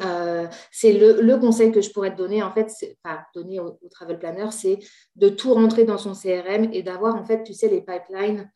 c'est 0.70 0.92
le, 0.92 1.36
conseil 1.38 1.72
que 1.72 1.80
je 1.80 1.90
pourrais 1.90 2.12
te 2.12 2.18
donner, 2.18 2.42
en 2.42 2.52
fait, 2.52 2.70
enfin, 3.02 3.20
donner 3.34 3.58
au, 3.58 3.78
au 3.80 3.88
travel 3.88 4.18
planner, 4.18 4.50
c'est 4.50 4.78
de 5.16 5.30
tout 5.30 5.54
rentrer 5.54 5.84
dans 5.84 5.96
son 5.96 6.12
CRM 6.12 6.68
et 6.74 6.82
d'avoir, 6.82 7.14
en 7.14 7.24
fait, 7.24 7.42
tu 7.42 7.54
sais, 7.54 7.68
les 7.68 7.80
pipelines 7.80 8.50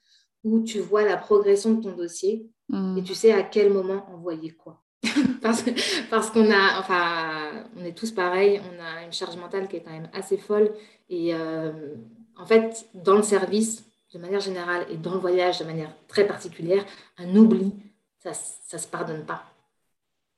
où 0.48 0.62
tu 0.64 0.80
vois 0.80 1.04
la 1.04 1.16
progression 1.16 1.74
de 1.74 1.82
ton 1.82 1.96
dossier 1.96 2.50
et 2.96 3.02
tu 3.02 3.14
sais 3.14 3.32
à 3.32 3.42
quel 3.42 3.72
moment 3.72 4.06
envoyer 4.12 4.50
quoi. 4.50 4.82
parce 5.42 5.64
parce 6.11 6.30
qu'on 6.30 6.50
a, 6.50 6.78
enfin, 6.80 7.64
on 7.76 7.84
est 7.84 7.96
tous 7.96 8.11
pareils, 8.11 8.61
on 8.61 8.82
a 8.82 9.04
une 9.04 9.12
charge 9.12 9.37
mentale 9.37 9.68
qui 9.68 9.76
est 9.76 9.82
quand 9.82 9.92
même 9.92 10.11
assez 10.12 10.37
folle. 10.37 10.70
Et 11.08 11.34
euh, 11.34 11.94
en 12.37 12.44
fait, 12.44 12.87
dans 12.94 13.16
le 13.16 13.22
service, 13.22 13.84
de 14.12 14.18
manière 14.18 14.40
générale, 14.40 14.87
et 14.90 14.96
dans 14.96 15.12
le 15.14 15.20
voyage 15.20 15.61
de 15.61 15.64
manière 15.64 15.94
très 16.08 16.26
particulière, 16.26 16.84
un 17.16 17.34
oubli, 17.37 17.72
ça 18.18 18.30
ne 18.30 18.78
se 18.78 18.87
pardonne 18.87 19.24
pas. 19.24 19.44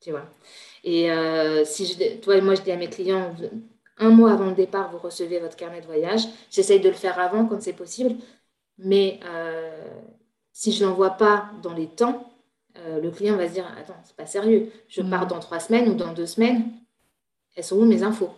Tu 0.00 0.10
vois. 0.10 0.26
Et 0.84 1.10
euh, 1.10 1.64
si 1.64 1.86
je, 1.86 2.16
toi 2.20 2.36
et 2.36 2.40
moi, 2.40 2.54
je 2.54 2.62
dis 2.62 2.72
à 2.72 2.76
mes 2.76 2.88
clients, 2.88 3.34
un 3.98 4.10
mois 4.10 4.32
avant 4.32 4.46
le 4.46 4.54
départ, 4.54 4.90
vous 4.90 4.98
recevez 4.98 5.40
votre 5.40 5.56
carnet 5.56 5.80
de 5.80 5.86
voyage. 5.86 6.22
J'essaye 6.50 6.80
de 6.80 6.88
le 6.88 6.94
faire 6.94 7.18
avant 7.18 7.44
quand 7.46 7.60
c'est 7.60 7.74
possible, 7.74 8.16
mais 8.82 9.20
euh, 9.24 9.88
si 10.52 10.72
je 10.72 10.84
ne 10.84 10.90
l'envoie 10.90 11.10
pas 11.10 11.50
dans 11.62 11.72
les 11.72 11.88
temps, 11.88 12.32
euh, 12.76 13.00
le 13.00 13.10
client 13.10 13.36
va 13.36 13.48
se 13.48 13.54
dire 13.54 13.66
Attends, 13.78 14.00
c'est 14.04 14.16
pas 14.16 14.26
sérieux. 14.26 14.72
Je 14.88 15.02
pars 15.02 15.26
mm. 15.26 15.28
dans 15.28 15.40
trois 15.40 15.60
semaines 15.60 15.88
ou 15.88 15.94
dans 15.94 16.12
deux 16.12 16.26
semaines. 16.26 16.72
Elles 17.56 17.64
sont 17.64 17.76
où 17.76 17.84
mes 17.84 18.02
infos? 18.02 18.30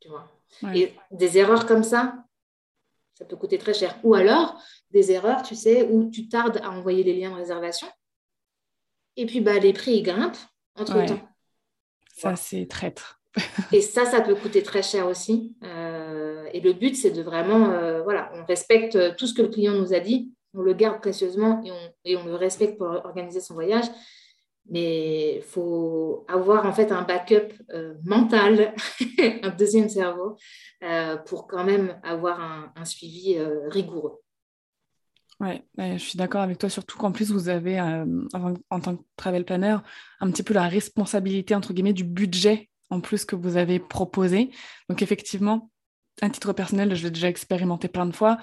Tu 0.00 0.08
vois? 0.08 0.30
Et 0.74 0.94
des 1.10 1.38
erreurs 1.38 1.66
comme 1.66 1.82
ça, 1.82 2.24
ça 3.14 3.24
peut 3.24 3.36
coûter 3.36 3.58
très 3.58 3.74
cher. 3.74 3.98
Ou 4.02 4.14
alors, 4.14 4.60
des 4.90 5.12
erreurs, 5.12 5.42
tu 5.42 5.54
sais, 5.54 5.88
où 5.90 6.10
tu 6.10 6.28
tardes 6.28 6.60
à 6.62 6.70
envoyer 6.70 7.02
les 7.02 7.14
liens 7.14 7.30
de 7.30 7.36
réservation. 7.36 7.88
Et 9.16 9.26
puis, 9.26 9.40
bah, 9.40 9.58
les 9.58 9.72
prix, 9.72 9.96
ils 9.96 10.02
grimpent 10.02 10.36
entre-temps. 10.74 11.20
Ça, 12.14 12.36
c'est 12.36 12.66
traître. 12.66 13.20
et 13.72 13.80
ça, 13.80 14.06
ça 14.06 14.20
peut 14.20 14.34
coûter 14.34 14.62
très 14.62 14.82
cher 14.82 15.06
aussi. 15.06 15.56
Euh, 15.62 15.95
et 16.52 16.60
le 16.60 16.72
but, 16.72 16.96
c'est 16.96 17.10
de 17.10 17.22
vraiment, 17.22 17.70
euh, 17.70 18.02
voilà, 18.02 18.30
on 18.34 18.44
respecte 18.44 19.16
tout 19.16 19.26
ce 19.26 19.34
que 19.34 19.42
le 19.42 19.48
client 19.48 19.72
nous 19.72 19.94
a 19.94 20.00
dit, 20.00 20.32
on 20.54 20.62
le 20.62 20.74
garde 20.74 21.00
précieusement 21.00 21.62
et 22.04 22.16
on, 22.16 22.24
le 22.24 22.34
respecte 22.34 22.78
pour 22.78 22.88
organiser 22.88 23.40
son 23.40 23.54
voyage. 23.54 23.84
Mais 24.68 25.36
il 25.36 25.42
faut 25.42 26.24
avoir 26.28 26.66
en 26.66 26.72
fait 26.72 26.90
un 26.90 27.02
backup 27.02 27.52
euh, 27.72 27.94
mental, 28.04 28.74
un 29.42 29.50
deuxième 29.50 29.88
cerveau, 29.88 30.36
pour 31.26 31.46
quand 31.46 31.64
même 31.64 32.00
avoir 32.02 32.40
un, 32.74 32.84
suivi 32.84 33.38
rigoureux. 33.68 34.20
Oui, 35.38 35.62
je 35.78 35.98
suis 35.98 36.16
d'accord 36.16 36.40
avec 36.40 36.58
toi, 36.58 36.70
surtout 36.70 36.96
qu'en 36.96 37.12
plus, 37.12 37.30
vous 37.30 37.48
avez, 37.48 37.80
en 37.80 38.80
tant 38.80 38.96
que 38.96 39.02
travel 39.16 39.44
planner, 39.44 39.76
un 40.20 40.30
petit 40.30 40.42
peu 40.42 40.54
la 40.54 40.68
responsabilité, 40.68 41.54
entre 41.54 41.72
guillemets, 41.72 41.92
du 41.92 42.04
budget 42.04 42.70
en 42.90 43.00
plus 43.00 43.24
que 43.24 43.36
vous 43.36 43.56
avez 43.56 43.78
proposé. 43.78 44.50
Donc 44.88 45.02
effectivement, 45.02 45.70
à 46.22 46.30
titre 46.30 46.52
personnel, 46.52 46.94
je 46.94 47.04
l'ai 47.04 47.10
déjà 47.10 47.28
expérimenté 47.28 47.88
plein 47.88 48.06
de 48.06 48.14
fois. 48.14 48.38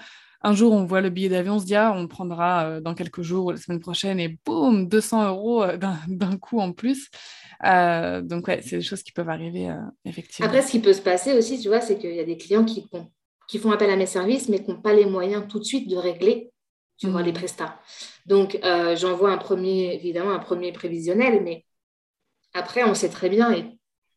Un 0.45 0.53
jour, 0.53 0.73
on 0.73 0.83
voit 0.83 0.99
le 0.99 1.09
billet 1.09 1.29
d'avion, 1.29 1.55
on 1.55 1.59
se 1.59 1.65
dit, 1.65 1.75
ah, 1.75 1.93
on 1.95 2.07
prendra 2.07 2.65
euh, 2.65 2.81
dans 2.81 2.93
quelques 2.93 3.21
jours 3.21 3.45
ou 3.45 3.51
la 3.51 3.57
semaine 3.57 3.79
prochaine, 3.79 4.19
et 4.19 4.37
boum, 4.45 4.89
200 4.89 5.29
euros 5.29 5.63
euh, 5.63 5.77
d'un 6.07 6.37
coup 6.37 6.59
en 6.59 6.73
plus. 6.73 7.09
Euh, 7.65 8.21
donc, 8.21 8.49
ouais, 8.49 8.61
c'est 8.61 8.77
des 8.77 8.81
choses 8.81 9.03
qui 9.03 9.13
peuvent 9.13 9.29
arriver, 9.29 9.73
effectivement. 10.03 10.47
Après, 10.47 10.61
ce 10.61 10.71
qui 10.71 10.79
peut 10.79 10.91
se 10.91 11.01
passer 11.01 11.33
aussi, 11.33 11.59
tu 11.61 11.69
vois, 11.69 11.79
c'est 11.79 11.97
qu'il 11.97 12.13
y 12.13 12.19
a 12.19 12.25
des 12.25 12.35
clients 12.35 12.65
qui, 12.65 12.89
qui 13.47 13.57
font 13.57 13.71
appel 13.71 13.89
à 13.89 13.95
mes 13.95 14.05
services, 14.05 14.49
mais 14.49 14.61
qui 14.61 14.69
n'ont 14.69 14.81
pas 14.81 14.93
les 14.93 15.05
moyens 15.05 15.45
tout 15.47 15.59
de 15.59 15.63
suite 15.63 15.89
de 15.89 15.95
régler, 15.95 16.51
tu 16.97 17.07
vois, 17.07 17.21
les 17.21 17.31
mmh. 17.31 17.35
prestats. 17.35 17.79
Donc, 18.25 18.59
j'envoie 18.95 19.31
un 19.31 19.37
premier, 19.37 19.93
évidemment, 19.95 20.31
un 20.31 20.39
premier 20.39 20.73
prévisionnel, 20.73 21.41
mais 21.41 21.65
après, 22.53 22.83
on 22.83 22.95
sait 22.95 23.09
très 23.09 23.29
bien, 23.29 23.53
et 23.53 23.65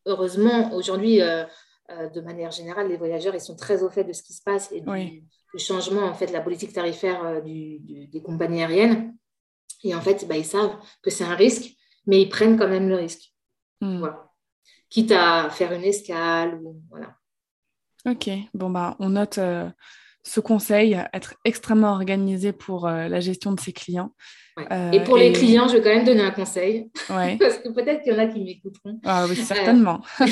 heureusement, 0.07 0.75
aujourd'hui, 0.75 1.21
euh, 1.91 1.95
euh, 1.95 2.09
de 2.11 2.21
manière 2.21 2.51
générale, 2.51 2.89
les 2.89 2.97
voyageurs 2.97 3.35
ils 3.35 3.41
sont 3.41 3.57
très 3.57 3.83
au 3.83 3.91
fait 3.91 4.05
de 4.05 4.13
ce 4.13 4.23
qui 4.23 4.33
se 4.33 4.43
passe 4.43 4.71
et 4.73 4.81
du, 4.81 5.23
changement 5.59 6.03
en 6.03 6.13
fait 6.13 6.27
de 6.27 6.33
la 6.33 6.43
politique 6.43 6.73
tarifaire 6.73 7.25
euh, 7.25 7.41
des 7.41 8.23
compagnies 8.23 8.63
aériennes. 8.63 9.17
Et 9.85 9.95
en 9.95 10.01
fait, 10.01 10.27
bah, 10.29 10.37
ils 10.37 10.45
savent 10.45 10.77
que 11.03 11.11
c'est 11.11 11.25
un 11.25 11.35
risque, 11.35 11.75
mais 12.07 12.21
ils 12.21 12.29
prennent 12.29 12.59
quand 12.59 12.69
même 12.69 12.89
le 12.89 12.97
risque. 12.97 13.33
Hmm. 13.81 13.99
Voilà. 13.99 14.31
Quitte 14.91 15.13
à 15.13 15.49
faire 15.51 15.73
une 15.73 15.85
escale. 15.85 16.61
Ou, 16.63 16.83
voilà. 16.91 17.17
Ok, 18.07 18.29
bon, 18.53 18.71
bah, 18.71 18.97
on 18.99 19.11
note 19.11 19.41
ce 20.23 20.41
conseil, 20.41 21.03
être 21.13 21.35
extrêmement 21.45 21.93
organisé 21.93 22.53
pour 22.53 22.87
la 22.87 23.21
gestion 23.21 23.53
de 23.53 23.61
ses 23.61 23.73
clients. 23.73 24.13
Euh, 24.59 24.91
et 24.91 25.05
pour 25.05 25.17
les 25.17 25.33
clients, 25.33 25.69
je 25.69 25.77
vais 25.77 25.83
quand 25.83 25.95
même 25.95 26.05
donner 26.05 26.23
un 26.23 26.31
conseil, 26.31 26.91
parce 27.09 27.59
que 27.59 27.69
peut-être 27.69 28.03
qu'il 28.03 28.13
y 28.13 28.17
en 28.17 28.19
a 28.19 28.27
qui 28.27 28.43
m'écouteront. 28.43 29.01
Ah 29.05 29.27
oui, 29.29 29.37
certainement. 29.37 30.01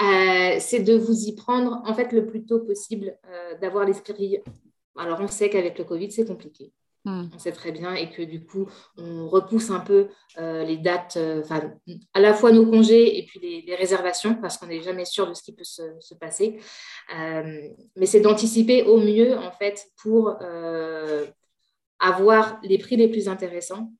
Euh, 0.00 0.56
c'est 0.58 0.80
de 0.80 0.94
vous 0.94 1.24
y 1.24 1.34
prendre, 1.34 1.82
en 1.84 1.92
fait, 1.92 2.12
le 2.12 2.24
plus 2.24 2.44
tôt 2.44 2.60
possible, 2.60 3.18
euh, 3.28 3.58
d'avoir 3.60 3.84
l'esprit. 3.84 4.38
Alors, 4.96 5.20
on 5.20 5.28
sait 5.28 5.50
qu'avec 5.50 5.76
le 5.76 5.84
Covid, 5.84 6.10
c'est 6.10 6.24
compliqué. 6.24 6.72
Hmm. 7.04 7.24
On 7.34 7.38
sait 7.38 7.52
très 7.52 7.72
bien 7.72 7.94
et 7.94 8.08
que 8.08 8.22
du 8.22 8.44
coup, 8.44 8.68
on 8.96 9.28
repousse 9.28 9.70
un 9.70 9.80
peu 9.80 10.08
les 10.38 10.78
dates, 10.78 11.18
enfin, 11.40 11.72
à 12.14 12.20
la 12.20 12.32
fois 12.32 12.52
nos 12.52 12.64
congés 12.64 13.18
et 13.18 13.26
puis 13.26 13.64
les, 13.66 13.74
réservations, 13.74 14.36
parce 14.36 14.56
qu'on 14.56 14.66
n'est 14.66 14.82
jamais 14.82 15.04
sûr 15.04 15.28
de 15.28 15.34
ce 15.34 15.42
qui 15.42 15.52
peut 15.52 15.64
se, 15.64 15.82
se 16.00 16.14
passer. 16.14 16.58
mais 17.10 18.06
c'est 18.06 18.20
d'anticiper 18.20 18.84
au 18.84 18.98
mieux, 18.98 19.36
en 19.36 19.50
fait, 19.50 19.84
pour 20.00 20.36
avoir 22.02 22.58
les 22.62 22.78
prix 22.78 22.96
les 22.96 23.08
plus 23.08 23.28
intéressants 23.28 23.92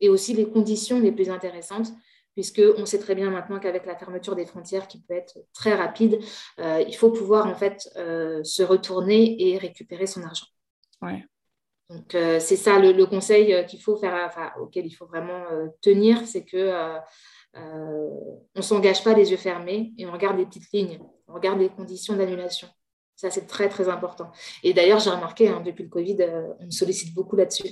et 0.00 0.08
aussi 0.08 0.34
les 0.34 0.48
conditions 0.48 1.00
les 1.00 1.10
plus 1.10 1.30
intéressantes, 1.30 1.88
puisqu'on 2.34 2.84
sait 2.84 2.98
très 2.98 3.14
bien 3.14 3.30
maintenant 3.30 3.58
qu'avec 3.58 3.86
la 3.86 3.96
fermeture 3.96 4.36
des 4.36 4.44
frontières 4.44 4.86
qui 4.86 5.00
peut 5.00 5.14
être 5.14 5.38
très 5.54 5.74
rapide, 5.74 6.18
euh, 6.60 6.84
il 6.86 6.94
faut 6.94 7.10
pouvoir 7.10 7.46
en 7.46 7.54
fait 7.54 7.88
euh, 7.96 8.44
se 8.44 8.62
retourner 8.62 9.48
et 9.48 9.56
récupérer 9.56 10.06
son 10.06 10.22
argent. 10.22 10.46
Ouais. 11.00 11.24
Donc 11.88 12.14
euh, 12.14 12.38
c'est 12.38 12.56
ça 12.56 12.78
le, 12.78 13.06
conseil 13.06 13.64
qu'il 13.66 13.80
faut 13.80 13.96
faire, 13.96 14.14
enfin, 14.26 14.52
auquel 14.60 14.84
il 14.84 14.90
faut 14.90 15.06
vraiment 15.06 15.44
tenir, 15.80 16.26
c'est 16.26 16.44
que 16.44 16.98
on 17.54 18.60
s'engage 18.60 19.02
pas 19.02 19.14
les 19.14 19.30
yeux 19.30 19.38
fermés 19.38 19.94
et 19.96 20.04
on 20.04 20.12
regarde 20.12 20.36
les 20.36 20.44
petites 20.44 20.70
lignes, 20.74 20.98
on 21.26 21.32
regarde 21.32 21.58
les 21.58 21.70
conditions 21.70 22.16
d'annulation. 22.16 22.68
Ça, 23.16 23.30
c'est 23.30 23.46
très, 23.46 23.68
très 23.68 23.88
important. 23.88 24.30
Et 24.62 24.74
d'ailleurs, 24.74 25.00
j'ai 25.00 25.10
remarqué, 25.10 25.48
hein, 25.48 25.62
depuis 25.64 25.84
le 25.84 25.88
Covid, 25.88 26.16
euh, 26.20 26.52
on 26.60 26.66
me 26.66 26.70
sollicite 26.70 27.14
beaucoup 27.14 27.34
là-dessus. 27.34 27.68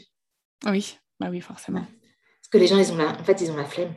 Oui, 0.66 0.98
bah 1.20 1.28
oui, 1.30 1.40
forcément. 1.40 1.80
Parce 1.82 2.48
que 2.50 2.58
les 2.58 2.66
gens, 2.66 2.78
ils 2.78 2.90
ont 2.92 2.96
la, 2.96 3.10
en 3.18 3.24
fait, 3.24 3.40
ils 3.42 3.50
ont 3.50 3.56
la 3.56 3.66
flemme 3.66 3.94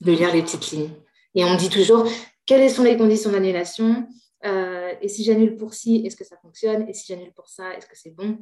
de 0.00 0.12
lire 0.12 0.32
les 0.32 0.42
petites 0.42 0.70
lignes. 0.70 0.94
Et 1.34 1.44
on 1.44 1.52
me 1.52 1.58
dit 1.58 1.68
toujours, 1.68 2.06
quelles 2.46 2.70
sont 2.70 2.82
les 2.82 2.96
conditions 2.96 3.30
d'annulation? 3.30 4.08
Euh, 4.44 4.94
Et 5.00 5.08
si 5.08 5.22
j'annule 5.22 5.56
pour 5.56 5.74
ci, 5.74 6.02
est-ce 6.04 6.16
que 6.16 6.24
ça 6.24 6.36
fonctionne? 6.38 6.88
Et 6.88 6.94
si 6.94 7.06
j'annule 7.06 7.32
pour 7.32 7.48
ça, 7.48 7.74
est-ce 7.74 7.86
que 7.86 7.96
c'est 7.96 8.10
bon? 8.10 8.38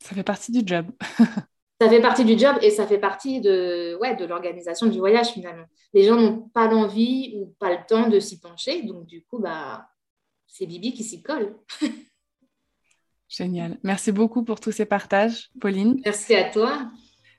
Ça 0.00 0.14
fait 0.14 0.24
partie 0.24 0.50
du 0.50 0.62
job. 0.66 0.90
ça 1.82 1.88
fait 1.88 2.00
partie 2.00 2.24
du 2.24 2.38
job 2.38 2.56
et 2.62 2.70
ça 2.70 2.86
fait 2.86 2.98
partie 2.98 3.40
de, 3.40 3.98
ouais, 4.00 4.14
de 4.14 4.24
l'organisation 4.24 4.86
du 4.86 4.98
voyage 4.98 5.30
finalement. 5.30 5.64
Les 5.92 6.04
gens 6.04 6.14
n'ont 6.14 6.48
pas 6.54 6.68
l'envie 6.68 7.34
ou 7.36 7.56
pas 7.58 7.72
le 7.72 7.78
temps 7.88 8.08
de 8.08 8.20
s'y 8.20 8.38
pencher, 8.38 8.82
donc 8.84 9.06
du 9.06 9.24
coup, 9.24 9.40
bah, 9.40 9.88
c'est 10.46 10.66
Bibi 10.66 10.92
qui 10.92 11.02
s'y 11.02 11.22
colle. 11.22 11.56
Génial. 13.28 13.78
Merci 13.82 14.12
beaucoup 14.12 14.44
pour 14.44 14.60
tous 14.60 14.70
ces 14.70 14.84
partages, 14.84 15.50
Pauline. 15.60 16.00
Merci 16.04 16.36
à 16.36 16.50
toi. 16.50 16.88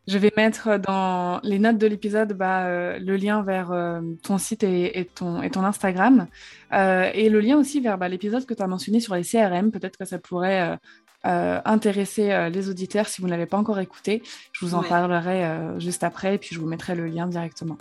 Je 0.05 0.17
vais 0.17 0.33
mettre 0.35 0.77
dans 0.77 1.39
les 1.43 1.59
notes 1.59 1.77
de 1.77 1.87
l'épisode 1.87 2.33
bah, 2.33 2.65
euh, 2.65 2.99
le 2.99 3.15
lien 3.15 3.41
vers 3.43 3.71
euh, 3.71 4.01
ton 4.23 4.37
site 4.37 4.63
et, 4.63 5.09
ton, 5.15 5.41
et, 5.41 5.49
ton, 5.49 5.63
Instagram 5.63 6.27
euh, 6.73 7.09
et 7.13 7.29
le 7.29 7.39
lien 7.39 7.57
aussi 7.57 7.79
vers 7.79 7.97
bah, 7.97 8.09
l'épisode 8.09 8.45
que 8.45 8.53
tu 8.53 8.61
as 8.61 8.67
mentionné 8.67 8.99
sur 8.99 9.15
les 9.15 9.23
CRM. 9.23 9.71
Peut-être 9.71 9.95
que 9.95 10.03
ça 10.03 10.19
pourrait 10.19 10.77
intéresser 11.23 12.49
les 12.49 12.69
auditeurs 12.69 13.07
si 13.07 13.21
vous 13.21 13.27
ne 13.27 13.31
l'avez 13.31 13.45
pas 13.45 13.57
encore 13.57 13.79
écouté. 13.79 14.21
Je 14.51 14.65
vous 14.65 14.75
en 14.75 14.83
parlerai 14.83 15.47
juste 15.79 16.03
après 16.03 16.35
et 16.35 16.37
puis 16.37 16.49
je 16.53 16.59
vous 16.59 16.67
mettrai 16.67 16.95
le 16.95 17.05
lien 17.07 17.27
directement. 17.27 17.77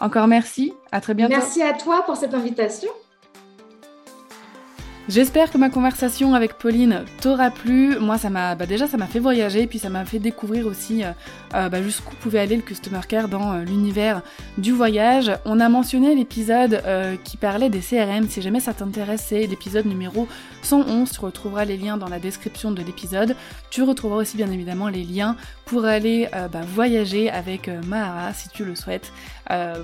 Encore 0.00 0.26
merci. 0.26 0.72
À 0.92 1.00
très 1.00 1.14
bientôt. 1.14 1.34
Merci 1.34 1.62
à 1.62 1.72
toi 1.72 2.04
pour 2.04 2.16
cette 2.16 2.34
invitation. 2.34 2.90
J'espère 5.06 5.50
que 5.52 5.58
ma 5.58 5.68
conversation 5.68 6.34
avec 6.34 6.54
Pauline 6.54 7.04
t'aura 7.20 7.50
plu. 7.50 7.98
Moi, 7.98 8.16
ça 8.16 8.30
m'a 8.30 8.54
bah 8.54 8.64
déjà 8.64 8.86
ça 8.86 8.96
m'a 8.96 9.06
fait 9.06 9.18
voyager, 9.18 9.66
puis 9.66 9.78
ça 9.78 9.90
m'a 9.90 10.06
fait 10.06 10.18
découvrir 10.18 10.66
aussi 10.66 11.04
euh, 11.04 11.10
euh, 11.54 11.68
bah, 11.68 11.82
jusqu'où 11.82 12.14
pouvait 12.16 12.38
aller 12.38 12.56
le 12.56 12.62
customer 12.62 13.00
care 13.06 13.28
dans 13.28 13.52
euh, 13.52 13.64
l'univers 13.64 14.22
du 14.56 14.72
voyage. 14.72 15.30
On 15.44 15.60
a 15.60 15.68
mentionné 15.68 16.14
l'épisode 16.14 16.82
qui 17.22 17.36
parlait 17.36 17.68
des 17.68 17.80
CRM. 17.80 18.28
Si 18.30 18.40
jamais 18.40 18.60
ça 18.60 18.72
t'intéresse, 18.72 19.26
c'est 19.28 19.46
l'épisode 19.46 19.84
numéro 19.84 20.26
111. 20.62 21.10
Tu 21.10 21.20
retrouveras 21.20 21.66
les 21.66 21.76
liens 21.76 21.98
dans 21.98 22.08
la 22.08 22.18
description 22.18 22.70
de 22.70 22.82
l'épisode. 22.82 23.36
Tu 23.68 23.82
retrouveras 23.82 24.22
aussi 24.22 24.38
bien 24.38 24.50
évidemment 24.50 24.88
les 24.88 25.04
liens 25.04 25.36
pour 25.66 25.84
aller 25.84 26.28
bah, 26.32 26.60
voyager 26.66 27.30
avec 27.30 27.68
Mahara 27.86 28.32
si 28.32 28.48
tu 28.48 28.64
le 28.64 28.74
souhaites, 28.74 29.12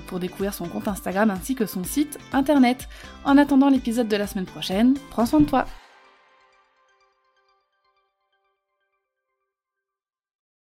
pour 0.07 0.19
découvrir 0.19 0.53
son 0.53 0.67
compte 0.67 0.87
Instagram 0.87 1.29
ainsi 1.29 1.55
que 1.55 1.65
son 1.65 1.83
site 1.83 2.17
internet. 2.33 2.87
En 3.25 3.37
attendant 3.37 3.69
l'épisode 3.69 4.07
de 4.07 4.17
la 4.17 4.27
semaine 4.27 4.45
prochaine, 4.45 4.95
prends 5.09 5.25
soin 5.25 5.41
de 5.41 5.45
toi. 5.45 5.65